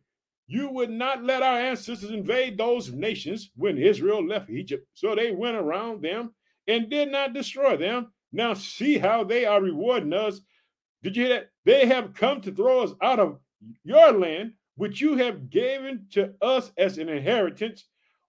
You 0.47 0.69
would 0.69 0.89
not 0.89 1.23
let 1.23 1.43
our 1.43 1.59
ancestors 1.59 2.09
invade 2.09 2.57
those 2.57 2.91
nations 2.91 3.51
when 3.55 3.77
Israel 3.77 4.25
left 4.25 4.49
Egypt. 4.49 4.87
So 4.93 5.13
they 5.13 5.31
went 5.31 5.57
around 5.57 6.01
them 6.01 6.33
and 6.67 6.89
did 6.89 7.11
not 7.11 7.33
destroy 7.33 7.77
them. 7.77 8.13
Now 8.31 8.53
see 8.53 8.97
how 8.97 9.23
they 9.23 9.45
are 9.45 9.61
rewarding 9.61 10.13
us. 10.13 10.41
Did 11.03 11.17
you 11.17 11.25
hear 11.25 11.33
that? 11.35 11.49
They 11.65 11.85
have 11.85 12.13
come 12.13 12.41
to 12.41 12.51
throw 12.51 12.83
us 12.83 12.93
out 13.01 13.19
of 13.19 13.39
your 13.83 14.11
land 14.13 14.53
which 14.75 15.01
you 15.01 15.17
have 15.17 15.49
given 15.49 16.05
to 16.11 16.33
us 16.41 16.71
as 16.77 16.97
an 16.97 17.09
inheritance. 17.09 17.85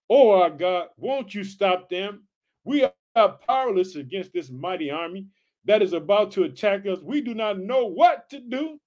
Oh, 0.09 0.31
our 0.31 0.49
God, 0.49 0.87
won't 0.97 1.33
you 1.33 1.43
stop 1.43 1.89
them? 1.89 2.23
We 2.63 2.87
are 3.15 3.37
powerless 3.47 3.95
against 3.95 4.33
this 4.33 4.49
mighty 4.49 4.89
army 4.89 5.27
that 5.65 5.81
is 5.81 5.93
about 5.93 6.31
to 6.31 6.43
attack 6.43 6.87
us. 6.87 6.99
We 7.01 7.21
do 7.21 7.35
not 7.35 7.59
know 7.59 7.85
what 7.85 8.29
to 8.31 8.39
do, 8.39 8.79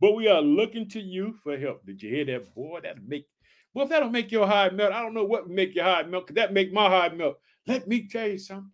but 0.00 0.14
we 0.14 0.28
are 0.28 0.40
looking 0.40 0.88
to 0.90 1.00
you 1.00 1.34
for 1.42 1.58
help. 1.58 1.84
Did 1.86 2.02
you 2.02 2.10
hear 2.10 2.24
that, 2.26 2.54
boy? 2.54 2.80
That'll 2.82 3.02
make 3.06 3.26
well, 3.74 3.84
if 3.84 3.90
that'll 3.90 4.10
make 4.10 4.32
your 4.32 4.46
heart 4.46 4.74
melt, 4.74 4.92
I 4.92 5.02
don't 5.02 5.14
know 5.14 5.24
what 5.24 5.48
make 5.48 5.74
your 5.74 5.84
heart 5.84 6.08
melt. 6.08 6.26
Could 6.26 6.36
that 6.36 6.52
make 6.52 6.72
my 6.72 6.88
heart 6.88 7.16
melt? 7.16 7.38
Let 7.66 7.86
me 7.86 8.08
tell 8.08 8.26
you 8.26 8.38
something. 8.38 8.72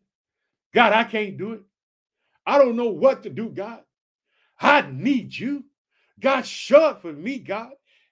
God, 0.73 0.93
I 0.93 1.05
can't 1.05 1.37
do 1.37 1.53
it. 1.53 1.61
I 2.47 2.59
don't 2.59 2.77
know 2.77 2.89
what 2.91 3.23
to 3.25 3.31
do, 3.31 3.49
God. 3.49 3.81
I 4.61 4.89
need 4.91 5.37
you. 5.37 5.65
God, 6.21 6.47
show 6.47 6.85
up 6.85 7.03
for 7.03 7.13
me, 7.13 7.39
God. 7.39 7.71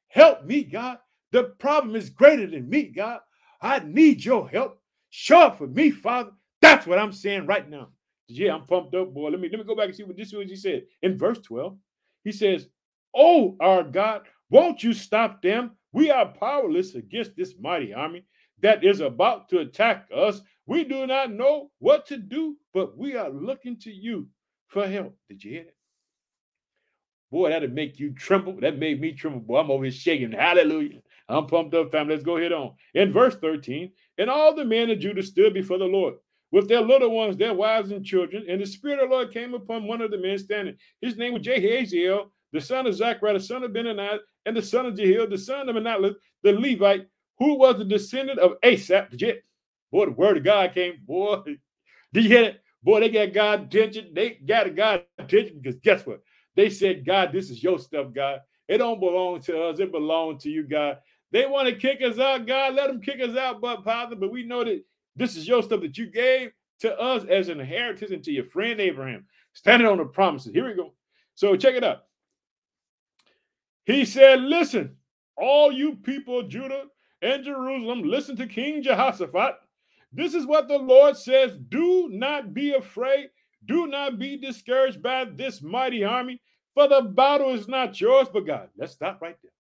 Help 0.08 0.44
me, 0.44 0.64
God. 0.64 0.98
The 1.30 1.44
problem 1.44 1.96
is 1.96 2.10
greater 2.10 2.46
than 2.46 2.68
me, 2.68 2.84
God. 2.84 3.20
I 3.60 3.78
need 3.80 4.24
your 4.24 4.48
help. 4.48 4.80
Show 5.10 5.40
up 5.40 5.58
for 5.58 5.66
me, 5.66 5.90
Father. 5.90 6.32
That's 6.60 6.86
what 6.86 6.98
I'm 6.98 7.12
saying 7.12 7.46
right 7.46 7.68
now. 7.68 7.88
Yeah, 8.28 8.54
I'm 8.54 8.66
pumped 8.66 8.94
up, 8.94 9.12
boy. 9.14 9.30
Let 9.30 9.40
me 9.40 9.48
let 9.50 9.58
me 9.58 9.64
go 9.64 9.76
back 9.76 9.86
and 9.86 9.94
see 9.94 10.04
what 10.04 10.16
this 10.16 10.28
is 10.28 10.34
what 10.34 10.46
he 10.46 10.56
said 10.56 10.84
in 11.02 11.18
verse 11.18 11.38
12. 11.38 11.76
He 12.24 12.32
says, 12.32 12.66
Oh, 13.14 13.56
our 13.60 13.82
God, 13.84 14.22
won't 14.50 14.82
you 14.82 14.92
stop 14.92 15.42
them? 15.42 15.72
We 15.92 16.10
are 16.10 16.26
powerless 16.26 16.94
against 16.94 17.36
this 17.36 17.54
mighty 17.60 17.92
army 17.92 18.24
that 18.62 18.84
is 18.84 19.00
about 19.00 19.48
to 19.50 19.58
attack 19.58 20.08
us. 20.14 20.40
We 20.66 20.84
do 20.84 21.06
not 21.06 21.32
know 21.32 21.70
what 21.78 22.06
to 22.06 22.16
do, 22.16 22.56
but 22.72 22.96
we 22.96 23.16
are 23.16 23.28
looking 23.28 23.78
to 23.80 23.90
you 23.90 24.28
for 24.68 24.86
help. 24.86 25.16
Did 25.28 25.44
you 25.44 25.50
hear 25.50 25.64
that? 25.64 25.76
Boy, 27.30 27.48
that'll 27.48 27.70
make 27.70 27.98
you 27.98 28.12
tremble. 28.12 28.60
That 28.60 28.78
made 28.78 29.00
me 29.00 29.12
tremble. 29.12 29.40
Boy, 29.40 29.58
I'm 29.58 29.70
over 29.70 29.84
here 29.84 29.92
shaking. 29.92 30.32
Hallelujah. 30.32 31.00
I'm 31.28 31.46
pumped 31.46 31.74
up, 31.74 31.90
family. 31.90 32.14
Let's 32.14 32.24
go 32.24 32.36
ahead 32.36 32.52
on. 32.52 32.74
In 32.94 33.10
verse 33.10 33.34
13, 33.36 33.90
and 34.18 34.28
all 34.28 34.54
the 34.54 34.64
men 34.64 34.90
of 34.90 34.98
Judah 34.98 35.22
stood 35.22 35.54
before 35.54 35.78
the 35.78 35.86
Lord 35.86 36.14
with 36.50 36.68
their 36.68 36.82
little 36.82 37.10
ones, 37.10 37.36
their 37.36 37.54
wives 37.54 37.90
and 37.90 38.04
children. 38.04 38.44
And 38.48 38.60
the 38.60 38.66
Spirit 38.66 39.02
of 39.02 39.08
the 39.08 39.14
Lord 39.14 39.32
came 39.32 39.54
upon 39.54 39.86
one 39.86 40.02
of 40.02 40.10
the 40.10 40.18
men 40.18 40.36
standing. 40.38 40.76
His 41.00 41.16
name 41.16 41.32
was 41.32 41.42
Jahaziel, 41.42 42.26
the 42.52 42.60
son 42.60 42.86
of 42.86 42.94
Zachariah, 42.94 43.34
the 43.34 43.40
son 43.40 43.64
of 43.64 43.70
Benaniah, 43.70 44.18
and 44.46 44.56
the 44.56 44.62
son 44.62 44.86
of 44.86 44.94
Jeiel, 44.94 45.28
the 45.28 45.38
son 45.38 45.68
of 45.68 45.76
Manalah, 45.76 46.14
the 46.42 46.52
Levite, 46.52 47.06
who 47.38 47.54
was 47.58 47.78
the 47.78 47.84
descendant 47.84 48.38
of 48.38 48.54
Asaph. 48.62 49.10
Boy, 49.90 50.06
the 50.06 50.12
word 50.12 50.38
of 50.38 50.44
God 50.44 50.72
came. 50.72 51.00
Boy, 51.06 51.42
did 52.12 52.24
you 52.24 52.28
hear 52.30 52.44
it? 52.44 52.60
Boy, 52.82 53.00
they 53.00 53.10
got 53.10 53.32
God 53.32 53.62
attention. 53.62 54.12
They 54.12 54.30
got 54.30 54.74
God 54.74 55.04
attention 55.18 55.60
because 55.60 55.78
guess 55.80 56.04
what? 56.06 56.20
They 56.56 56.70
said, 56.70 57.06
God, 57.06 57.32
this 57.32 57.50
is 57.50 57.62
your 57.62 57.78
stuff, 57.78 58.08
God. 58.12 58.40
It 58.68 58.78
don't 58.78 59.00
belong 59.00 59.40
to 59.42 59.62
us. 59.64 59.80
It 59.80 59.92
belongs 59.92 60.42
to 60.42 60.50
you, 60.50 60.64
God. 60.66 60.98
They 61.30 61.46
want 61.46 61.68
to 61.68 61.74
kick 61.74 62.02
us 62.02 62.18
out, 62.18 62.46
God. 62.46 62.74
Let 62.74 62.88
them 62.88 63.00
kick 63.00 63.20
us 63.20 63.36
out, 63.36 63.60
but 63.60 63.84
Father. 63.84 64.16
But 64.16 64.32
we 64.32 64.44
know 64.44 64.64
that 64.64 64.82
this 65.16 65.36
is 65.36 65.48
your 65.48 65.62
stuff 65.62 65.80
that 65.80 65.96
you 65.96 66.06
gave 66.06 66.50
to 66.80 66.98
us 66.98 67.24
as 67.28 67.48
an 67.48 67.60
inheritance 67.60 68.10
and 68.10 68.22
to 68.24 68.32
your 68.32 68.44
friend 68.44 68.80
Abraham. 68.80 69.26
Standing 69.54 69.88
on 69.88 69.98
the 69.98 70.04
promises. 70.04 70.52
Here 70.52 70.66
we 70.66 70.74
go. 70.74 70.92
So 71.34 71.56
check 71.56 71.74
it 71.74 71.84
out. 71.84 72.04
He 73.84 74.04
said, 74.04 74.40
Listen, 74.40 74.96
all 75.36 75.72
you 75.72 75.96
people 75.96 76.40
of 76.40 76.48
Judah 76.48 76.84
and 77.20 77.44
Jerusalem, 77.44 78.02
listen 78.02 78.36
to 78.36 78.46
King 78.46 78.82
Jehoshaphat. 78.82 79.54
This 80.12 80.34
is 80.34 80.46
what 80.46 80.68
the 80.68 80.78
Lord 80.78 81.16
says 81.16 81.56
Do 81.68 82.08
not 82.10 82.54
be 82.54 82.74
afraid. 82.74 83.30
Do 83.64 83.86
not 83.86 84.18
be 84.18 84.36
discouraged 84.36 85.02
by 85.02 85.24
this 85.24 85.62
mighty 85.62 86.04
army, 86.04 86.40
for 86.74 86.88
the 86.88 87.02
battle 87.02 87.54
is 87.54 87.68
not 87.68 88.00
yours, 88.00 88.28
but 88.32 88.46
God. 88.46 88.68
Let's 88.76 88.92
stop 88.92 89.20
right 89.22 89.36
there. 89.42 89.52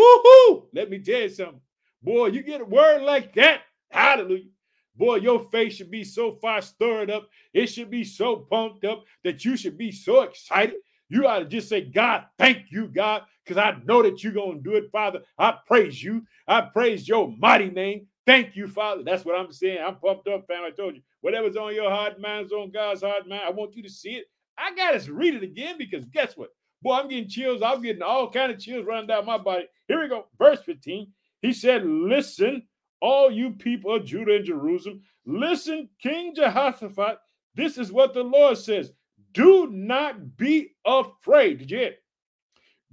Woohoo! 0.00 0.66
Let 0.72 0.90
me 0.90 1.00
tell 1.00 1.22
you 1.22 1.28
something. 1.28 1.60
Boy, 2.02 2.28
you 2.28 2.42
get 2.42 2.62
a 2.62 2.64
word 2.64 3.02
like 3.02 3.34
that. 3.34 3.62
Hallelujah. 3.90 4.48
Boy, 4.96 5.16
your 5.16 5.40
face 5.50 5.74
should 5.74 5.90
be 5.90 6.04
so 6.04 6.32
far 6.40 6.62
stirred 6.62 7.10
up. 7.10 7.28
It 7.52 7.66
should 7.66 7.90
be 7.90 8.04
so 8.04 8.36
pumped 8.36 8.84
up 8.84 9.04
that 9.24 9.44
you 9.44 9.56
should 9.56 9.76
be 9.76 9.92
so 9.92 10.22
excited. 10.22 10.76
You 11.10 11.26
ought 11.26 11.40
to 11.40 11.44
just 11.44 11.68
say, 11.68 11.82
God, 11.82 12.24
thank 12.38 12.70
you, 12.70 12.86
God, 12.86 13.22
because 13.44 13.58
I 13.58 13.76
know 13.84 14.02
that 14.02 14.22
you're 14.24 14.32
going 14.32 14.62
to 14.62 14.70
do 14.70 14.76
it, 14.76 14.90
Father. 14.92 15.20
I 15.38 15.56
praise 15.66 16.02
you. 16.02 16.24
I 16.48 16.62
praise 16.62 17.06
your 17.08 17.34
mighty 17.36 17.68
name. 17.68 18.06
Thank 18.26 18.54
you, 18.54 18.68
Father. 18.68 19.02
That's 19.02 19.24
what 19.24 19.34
I'm 19.34 19.52
saying. 19.52 19.82
I'm 19.84 19.96
pumped 19.96 20.28
up, 20.28 20.46
fam. 20.46 20.64
I 20.64 20.70
told 20.70 20.94
you. 20.94 21.02
Whatever's 21.20 21.56
on 21.56 21.74
your 21.74 21.90
heart, 21.90 22.20
mind's 22.20 22.52
on 22.52 22.70
God's 22.70 23.02
heart, 23.02 23.28
mind. 23.28 23.42
I 23.44 23.50
want 23.50 23.74
you 23.74 23.82
to 23.82 23.90
see 23.90 24.10
it. 24.10 24.26
I 24.56 24.74
got 24.74 24.98
to 24.98 25.12
read 25.12 25.34
it 25.34 25.42
again 25.42 25.76
because 25.78 26.06
guess 26.06 26.36
what? 26.36 26.50
Boy, 26.82 26.94
I'm 26.94 27.08
getting 27.08 27.28
chills. 27.28 27.60
I'm 27.60 27.82
getting 27.82 28.02
all 28.02 28.30
kind 28.30 28.52
of 28.52 28.58
chills 28.58 28.86
running 28.86 29.08
down 29.08 29.26
my 29.26 29.36
body. 29.36 29.64
Here 29.88 30.00
we 30.00 30.08
go. 30.08 30.26
Verse 30.38 30.60
15. 30.62 31.08
He 31.42 31.52
said, 31.52 31.84
Listen, 31.84 32.62
all 33.00 33.30
you 33.30 33.50
people 33.50 33.96
of 33.96 34.04
Judah 34.04 34.36
and 34.36 34.44
Jerusalem, 34.44 35.02
listen, 35.26 35.88
King 36.02 36.34
Jehoshaphat. 36.34 37.18
This 37.54 37.78
is 37.78 37.90
what 37.90 38.14
the 38.14 38.22
Lord 38.22 38.56
says. 38.58 38.92
Do 39.32 39.68
not 39.70 40.36
be 40.36 40.74
afraid. 40.84 41.58
Did 41.58 41.70
you 41.70 41.78
hear? 41.78 41.94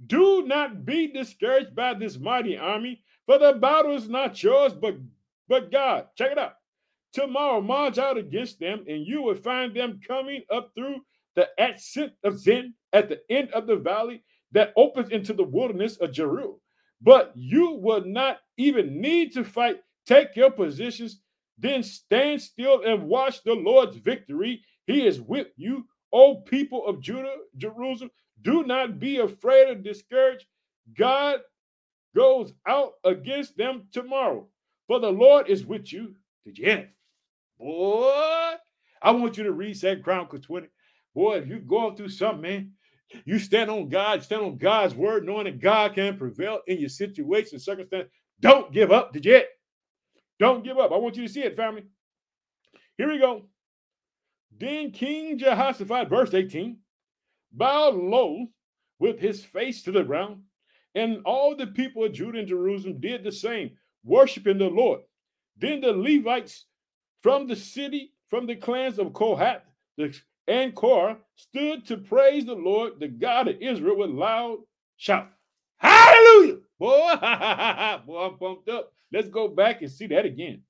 Do 0.06 0.46
not 0.46 0.84
be 0.84 1.08
discouraged 1.08 1.74
by 1.74 1.94
this 1.94 2.18
mighty 2.18 2.56
army, 2.56 3.02
for 3.26 3.38
the 3.38 3.54
battle 3.54 3.96
is 3.96 4.08
not 4.08 4.40
yours, 4.42 4.72
but, 4.72 4.96
but 5.48 5.72
God. 5.72 6.06
Check 6.16 6.32
it 6.32 6.38
out. 6.38 6.54
Tomorrow, 7.12 7.60
march 7.60 7.98
out 7.98 8.16
against 8.16 8.60
them, 8.60 8.84
and 8.86 9.06
you 9.06 9.22
will 9.22 9.34
find 9.34 9.74
them 9.74 10.00
coming 10.06 10.42
up 10.50 10.70
through 10.74 11.00
the 11.34 11.48
ascent 11.58 12.12
of 12.22 12.38
Zin 12.38 12.74
at 12.92 13.08
the 13.08 13.20
end 13.30 13.50
of 13.52 13.66
the 13.66 13.76
valley 13.76 14.22
that 14.52 14.72
opens 14.76 15.10
into 15.10 15.32
the 15.32 15.44
wilderness 15.44 15.96
of 15.96 16.12
Jeruel. 16.12 16.60
But 17.00 17.32
you 17.34 17.72
will 17.72 18.04
not 18.04 18.38
even 18.56 19.00
need 19.00 19.32
to 19.34 19.44
fight. 19.44 19.80
Take 20.06 20.36
your 20.36 20.50
positions, 20.50 21.20
then 21.58 21.82
stand 21.82 22.40
still 22.40 22.82
and 22.82 23.08
watch 23.08 23.42
the 23.42 23.54
Lord's 23.54 23.96
victory. 23.96 24.62
He 24.86 25.06
is 25.06 25.20
with 25.20 25.48
you, 25.56 25.86
O 26.12 26.36
people 26.36 26.86
of 26.86 27.00
Judah, 27.00 27.34
Jerusalem. 27.56 28.10
Do 28.42 28.62
not 28.64 29.00
be 29.00 29.18
afraid 29.18 29.68
or 29.68 29.74
discouraged. 29.74 30.46
God 30.96 31.40
goes 32.14 32.52
out 32.66 32.92
against 33.04 33.56
them 33.56 33.88
tomorrow, 33.92 34.48
for 34.86 35.00
the 35.00 35.10
Lord 35.10 35.48
is 35.48 35.66
with 35.66 35.92
you. 35.92 36.14
Did 36.44 36.58
you 36.58 36.64
hear 36.64 36.76
it? 36.78 36.90
Boy, 37.58 38.54
I 39.02 39.10
want 39.10 39.36
you 39.36 39.44
to 39.44 39.52
read 39.52 39.76
Second 39.76 40.04
Chronicles 40.04 40.42
20. 40.46 40.68
Boy, 41.14 41.38
if 41.38 41.46
you're 41.46 41.58
going 41.58 41.96
through 41.96 42.10
something, 42.10 42.42
man, 42.42 42.72
you 43.24 43.38
stand 43.38 43.70
on 43.70 43.88
God, 43.88 44.22
stand 44.22 44.42
on 44.42 44.56
God's 44.56 44.94
word, 44.94 45.24
knowing 45.24 45.44
that 45.44 45.60
God 45.60 45.94
can 45.94 46.16
prevail 46.16 46.60
in 46.66 46.78
your 46.78 46.88
situation, 46.88 47.58
circumstance. 47.58 48.08
Don't 48.40 48.72
give 48.72 48.92
up. 48.92 49.12
Did 49.12 49.24
you 49.24 49.32
hear? 49.32 49.44
Don't 50.38 50.62
give 50.62 50.78
up. 50.78 50.92
I 50.92 50.96
want 50.96 51.16
you 51.16 51.26
to 51.26 51.32
see 51.32 51.42
it, 51.42 51.56
family. 51.56 51.84
Here 52.96 53.10
we 53.10 53.18
go. 53.18 53.46
Then 54.58 54.90
King 54.90 55.38
Jehoshaphat, 55.38 56.08
verse 56.08 56.34
18, 56.34 56.78
bowed 57.52 57.94
low 57.94 58.46
with 58.98 59.20
his 59.20 59.44
face 59.44 59.82
to 59.82 59.92
the 59.92 60.02
ground, 60.02 60.42
and 60.94 61.20
all 61.24 61.54
the 61.54 61.68
people 61.68 62.04
of 62.04 62.12
Judah 62.12 62.40
and 62.40 62.48
Jerusalem 62.48 63.00
did 63.00 63.22
the 63.22 63.30
same, 63.30 63.70
worshiping 64.04 64.58
the 64.58 64.68
Lord. 64.68 65.00
Then 65.56 65.80
the 65.80 65.92
Levites 65.92 66.66
from 67.22 67.46
the 67.46 67.56
city, 67.56 68.12
from 68.28 68.46
the 68.46 68.56
clans 68.56 68.98
of 68.98 69.12
Kohath 69.12 69.62
and 70.46 70.74
Korah, 70.74 71.18
stood 71.36 71.86
to 71.86 71.96
praise 71.96 72.46
the 72.46 72.54
Lord, 72.54 72.98
the 72.98 73.08
God 73.08 73.48
of 73.48 73.56
Israel, 73.60 73.98
with 73.98 74.10
loud 74.10 74.58
shout. 74.96 75.28
Hallelujah! 75.76 76.58
Boy, 76.78 77.14
boy, 78.06 78.26
I'm 78.26 78.38
pumped 78.38 78.68
up. 78.68 78.92
Let's 79.12 79.28
go 79.28 79.48
back 79.48 79.82
and 79.82 79.90
see 79.90 80.06
that 80.08 80.26
again. 80.26 80.62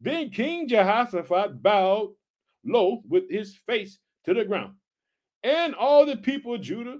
Then 0.00 0.30
King 0.30 0.68
Jehoshaphat 0.68 1.62
bowed 1.62 2.14
low 2.66 3.02
with 3.08 3.30
his 3.30 3.56
face 3.66 3.98
to 4.24 4.34
the 4.34 4.44
ground. 4.44 4.74
And 5.42 5.74
all 5.74 6.06
the 6.06 6.16
people 6.16 6.54
of 6.54 6.62
Judah, 6.62 6.98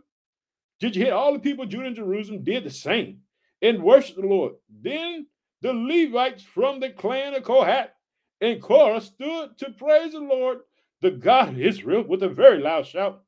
did 0.80 0.94
you 0.94 1.04
hear? 1.06 1.14
All 1.14 1.32
the 1.32 1.38
people 1.38 1.64
of 1.64 1.70
Judah 1.70 1.86
and 1.86 1.96
Jerusalem 1.96 2.44
did 2.44 2.64
the 2.64 2.70
same 2.70 3.20
and 3.62 3.82
worshiped 3.82 4.20
the 4.20 4.26
Lord. 4.26 4.54
Then 4.82 5.26
the 5.62 5.72
Levites 5.72 6.42
from 6.42 6.80
the 6.80 6.90
clan 6.90 7.34
of 7.34 7.42
Kohath 7.42 7.90
and 8.40 8.60
Korah 8.60 9.00
stood 9.00 9.56
to 9.58 9.70
praise 9.70 10.12
the 10.12 10.20
Lord, 10.20 10.58
the 11.00 11.10
God 11.10 11.50
of 11.50 11.60
Israel, 11.60 12.02
with 12.02 12.22
a 12.22 12.28
very 12.28 12.58
loud 12.58 12.86
shout. 12.86 13.22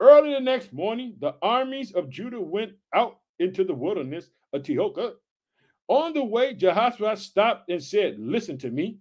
Early 0.00 0.32
the 0.32 0.40
next 0.40 0.72
morning, 0.72 1.16
the 1.20 1.34
armies 1.42 1.92
of 1.92 2.08
Judah 2.08 2.40
went 2.40 2.72
out 2.94 3.18
into 3.38 3.64
the 3.64 3.74
wilderness 3.74 4.30
of 4.52 4.62
Tekoa. 4.62 5.12
On 5.88 6.14
the 6.14 6.24
way, 6.24 6.54
Jehoshaphat 6.54 7.18
stopped 7.18 7.70
and 7.70 7.82
said, 7.82 8.16
Listen 8.18 8.56
to 8.58 8.70
me. 8.70 8.98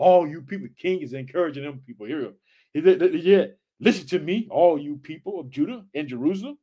All 0.00 0.26
you 0.26 0.40
people, 0.40 0.68
king 0.78 1.02
is 1.02 1.12
encouraging 1.12 1.62
them 1.62 1.82
people 1.86 2.06
here. 2.06 2.32
Yeah, 2.72 3.46
listen 3.80 4.06
to 4.08 4.18
me, 4.18 4.48
all 4.50 4.78
you 4.78 4.96
people 4.96 5.38
of 5.38 5.50
Judah 5.50 5.84
and 5.94 6.08
Jerusalem. 6.08 6.56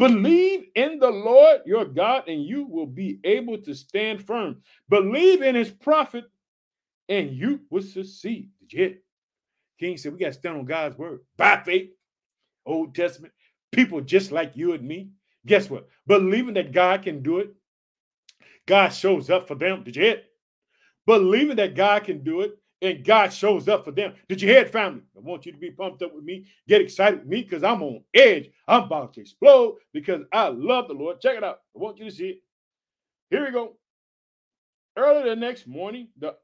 Believe 0.00 0.64
in 0.74 0.98
the 0.98 1.10
Lord 1.10 1.60
your 1.64 1.84
God, 1.84 2.26
and 2.26 2.44
you 2.44 2.64
will 2.64 2.86
be 2.86 3.20
able 3.22 3.58
to 3.58 3.72
stand 3.72 4.26
firm. 4.26 4.62
Believe 4.88 5.42
in 5.42 5.54
his 5.54 5.70
prophet, 5.70 6.24
and 7.08 7.30
you 7.30 7.60
will 7.70 7.82
succeed. 7.82 8.50
Did? 8.68 8.98
King 9.78 9.96
said, 9.96 10.12
We 10.12 10.18
got 10.18 10.26
to 10.26 10.32
stand 10.32 10.56
on 10.56 10.64
God's 10.64 10.98
word 10.98 11.20
by 11.36 11.62
faith. 11.64 11.90
Old 12.66 12.96
Testament, 12.96 13.32
people 13.70 14.00
just 14.00 14.32
like 14.32 14.56
you 14.56 14.72
and 14.72 14.82
me. 14.82 15.10
Guess 15.46 15.70
what? 15.70 15.86
Believing 16.08 16.54
that 16.54 16.72
God 16.72 17.02
can 17.02 17.22
do 17.22 17.38
it, 17.38 17.54
God 18.66 18.88
shows 18.88 19.30
up 19.30 19.46
for 19.46 19.54
them. 19.54 19.84
Did 19.84 19.94
you 19.94 20.02
hear? 20.02 20.22
Believing 21.06 21.56
that 21.56 21.76
God 21.76 22.04
can 22.04 22.24
do 22.24 22.40
it, 22.40 22.58
and 22.82 23.04
God 23.04 23.32
shows 23.32 23.68
up 23.68 23.84
for 23.84 23.92
them. 23.92 24.14
Did 24.28 24.42
you 24.42 24.48
hear 24.48 24.62
it, 24.62 24.72
family? 24.72 25.02
I 25.16 25.20
want 25.20 25.46
you 25.46 25.52
to 25.52 25.58
be 25.58 25.70
pumped 25.70 26.02
up 26.02 26.14
with 26.14 26.24
me. 26.24 26.46
Get 26.68 26.80
excited 26.80 27.20
with 27.20 27.28
me 27.28 27.42
because 27.42 27.62
I'm 27.62 27.82
on 27.82 28.02
edge. 28.12 28.50
I'm 28.66 28.84
about 28.84 29.14
to 29.14 29.20
explode 29.20 29.76
because 29.92 30.22
I 30.32 30.48
love 30.48 30.88
the 30.88 30.94
Lord. 30.94 31.20
Check 31.20 31.36
it 31.36 31.44
out. 31.44 31.60
I 31.74 31.78
want 31.78 31.98
you 31.98 32.06
to 32.06 32.10
see 32.10 32.28
it. 32.28 32.42
Here 33.30 33.44
we 33.44 33.52
go. 33.52 33.76
Early 34.96 35.30
the 35.30 35.36
next 35.36 35.66
morning, 35.66 36.08
the, 36.18 36.34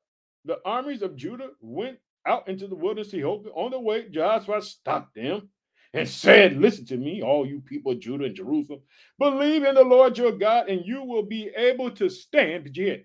the 0.45 0.59
armies 0.65 1.03
of 1.03 1.17
Judah 1.17 1.51
went 1.61 1.99
out 2.25 2.49
into 2.49 2.67
the 2.67 2.77
wilderness 2.77 3.13
of 3.13 3.47
On 3.55 3.71
the 3.71 3.81
way, 3.81 4.09
Joshua 4.09 4.63
stopped 4.63 5.15
them 5.15 5.49
and 5.93 6.09
said, 6.09 6.57
Listen 6.57 6.87
to 6.87 6.97
me, 6.97 7.23
all 7.23 7.47
you 7.47 7.61
people 7.61 7.93
of 7.93 8.01
Judah 8.01 8.27
and 8.27 8.35
Jerusalem. 8.35 8.81
Believe 9.19 9.65
in 9.65 9.75
the 9.75 9.83
Lord 9.83 10.17
your 10.17 10.33
God, 10.33 10.69
and 10.69 10.87
you 10.87 11.03
will 11.03 11.25
be 11.25 11.51
able 11.57 11.91
to 11.93 12.09
stand. 12.09 12.65
Did 12.65 12.77
you 12.77 12.87
hear? 12.87 13.05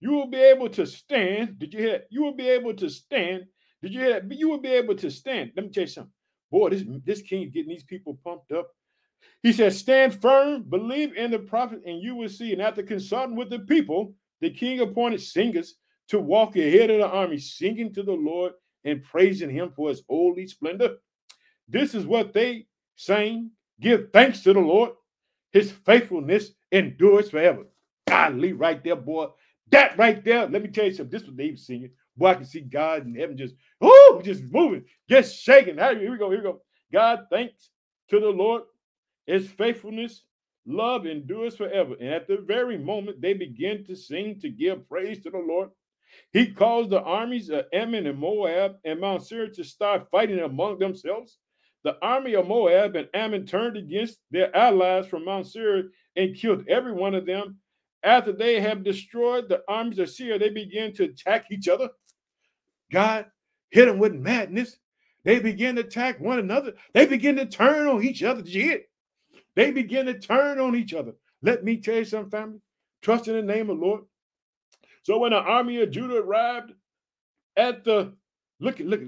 You 0.00 0.12
will 0.12 0.26
be 0.26 0.38
able 0.38 0.68
to 0.70 0.86
stand. 0.86 1.58
Did 1.58 1.74
you 1.74 1.80
hear? 1.80 2.02
You 2.10 2.22
will 2.22 2.34
be 2.34 2.48
able 2.48 2.74
to 2.74 2.88
stand. 2.88 3.44
Did 3.82 3.94
you 3.94 4.00
hear? 4.00 4.26
You 4.30 4.48
will 4.48 4.60
be 4.60 4.70
able 4.70 4.94
to 4.96 5.10
stand. 5.10 5.52
Let 5.56 5.66
me 5.66 5.72
tell 5.72 5.82
you 5.82 5.88
something. 5.88 6.12
Boy, 6.50 6.70
this, 6.70 6.84
this 7.04 7.22
king 7.22 7.50
getting 7.50 7.70
these 7.70 7.84
people 7.84 8.18
pumped 8.22 8.52
up. 8.52 8.68
He 9.42 9.52
says, 9.52 9.78
Stand 9.78 10.20
firm, 10.20 10.62
believe 10.62 11.16
in 11.16 11.30
the 11.30 11.38
prophet, 11.38 11.80
and 11.86 12.02
you 12.02 12.14
will 12.14 12.28
see. 12.28 12.52
And 12.52 12.62
after 12.62 12.82
consulting 12.82 13.36
with 13.36 13.50
the 13.50 13.60
people, 13.60 14.14
the 14.40 14.50
king 14.50 14.80
appointed 14.80 15.22
singers 15.22 15.76
to 16.08 16.20
walk 16.20 16.56
ahead 16.56 16.90
of 16.90 16.98
the 16.98 17.08
army, 17.08 17.38
singing 17.38 17.92
to 17.94 18.02
the 18.02 18.12
Lord 18.12 18.52
and 18.84 19.02
praising 19.02 19.50
him 19.50 19.72
for 19.74 19.88
his 19.88 20.02
holy 20.08 20.46
splendor. 20.46 20.96
This 21.68 21.94
is 21.94 22.06
what 22.06 22.32
they 22.32 22.66
sang 22.94 23.50
Give 23.80 24.10
thanks 24.12 24.42
to 24.42 24.52
the 24.52 24.60
Lord, 24.60 24.92
his 25.52 25.70
faithfulness 25.70 26.52
endures 26.72 27.30
forever. 27.30 27.64
Godly, 28.08 28.52
right 28.52 28.82
there, 28.82 28.96
boy. 28.96 29.28
That 29.70 29.98
right 29.98 30.24
there, 30.24 30.46
let 30.46 30.62
me 30.62 30.68
tell 30.68 30.84
you 30.84 30.92
something. 30.92 31.10
This 31.10 31.26
was 31.26 31.36
David 31.36 31.58
singing. 31.58 31.90
Boy, 32.16 32.28
I 32.28 32.34
can 32.34 32.44
see 32.44 32.60
God 32.60 33.06
in 33.06 33.14
heaven 33.14 33.36
just, 33.36 33.54
oh, 33.80 34.20
just 34.24 34.42
moving, 34.44 34.84
just 35.08 35.36
shaking. 35.36 35.76
Here 35.76 36.10
we 36.10 36.18
go, 36.18 36.30
here 36.30 36.38
we 36.38 36.44
go. 36.44 36.62
God, 36.92 37.26
thanks 37.30 37.70
to 38.08 38.20
the 38.20 38.28
Lord. 38.28 38.62
His 39.26 39.48
faithfulness, 39.48 40.22
love 40.66 41.04
endures 41.06 41.56
forever. 41.56 41.94
And 42.00 42.10
at 42.10 42.28
the 42.28 42.38
very 42.38 42.78
moment 42.78 43.20
they 43.20 43.34
begin 43.34 43.84
to 43.86 43.96
sing 43.96 44.38
to 44.40 44.48
give 44.48 44.88
praise 44.88 45.22
to 45.24 45.30
the 45.30 45.38
Lord, 45.38 45.70
He 46.32 46.52
caused 46.52 46.90
the 46.90 47.02
armies 47.02 47.50
of 47.50 47.66
Ammon 47.72 48.06
and 48.06 48.18
Moab 48.18 48.76
and 48.84 49.00
Mount 49.00 49.24
Seir 49.24 49.48
to 49.48 49.64
start 49.64 50.10
fighting 50.10 50.38
among 50.38 50.78
themselves. 50.78 51.38
The 51.84 51.96
army 52.02 52.34
of 52.34 52.48
Moab 52.48 52.96
and 52.96 53.08
Ammon 53.14 53.46
turned 53.46 53.76
against 53.76 54.18
their 54.30 54.54
allies 54.56 55.06
from 55.06 55.24
Mount 55.24 55.46
Seir 55.46 55.90
and 56.16 56.34
killed 56.34 56.64
every 56.68 56.92
one 56.92 57.14
of 57.14 57.26
them. 57.26 57.58
After 58.02 58.32
they 58.32 58.60
have 58.60 58.84
destroyed 58.84 59.48
the 59.48 59.62
armies 59.68 59.98
of 59.98 60.10
Seir, 60.10 60.38
they 60.38 60.50
begin 60.50 60.92
to 60.94 61.04
attack 61.04 61.46
each 61.50 61.68
other. 61.68 61.90
God 62.92 63.26
hit 63.70 63.86
them 63.86 63.98
with 63.98 64.14
madness. 64.14 64.78
They 65.24 65.40
begin 65.40 65.74
to 65.76 65.82
attack 65.82 66.20
one 66.20 66.38
another. 66.38 66.74
They 66.94 67.06
begin 67.06 67.36
to 67.36 67.46
turn 67.46 67.88
on 67.88 68.04
each 68.04 68.22
other. 68.22 68.42
Did 68.42 68.54
you 68.54 68.62
hear? 68.62 68.80
They 69.56 69.72
begin 69.72 70.06
to 70.06 70.18
turn 70.18 70.60
on 70.60 70.76
each 70.76 70.94
other. 70.94 71.14
Let 71.42 71.64
me 71.64 71.78
tell 71.78 71.96
you 71.96 72.04
something, 72.04 72.30
family. 72.30 72.60
Trust 73.02 73.28
in 73.28 73.34
the 73.34 73.42
name 73.42 73.70
of 73.70 73.78
the 73.78 73.84
Lord. 73.84 74.04
So 75.02 75.18
when 75.18 75.32
the 75.32 75.38
army 75.38 75.80
of 75.82 75.90
Judah 75.90 76.16
arrived 76.16 76.72
at 77.56 77.84
the 77.84 78.14
look, 78.60 78.78
look, 78.80 79.00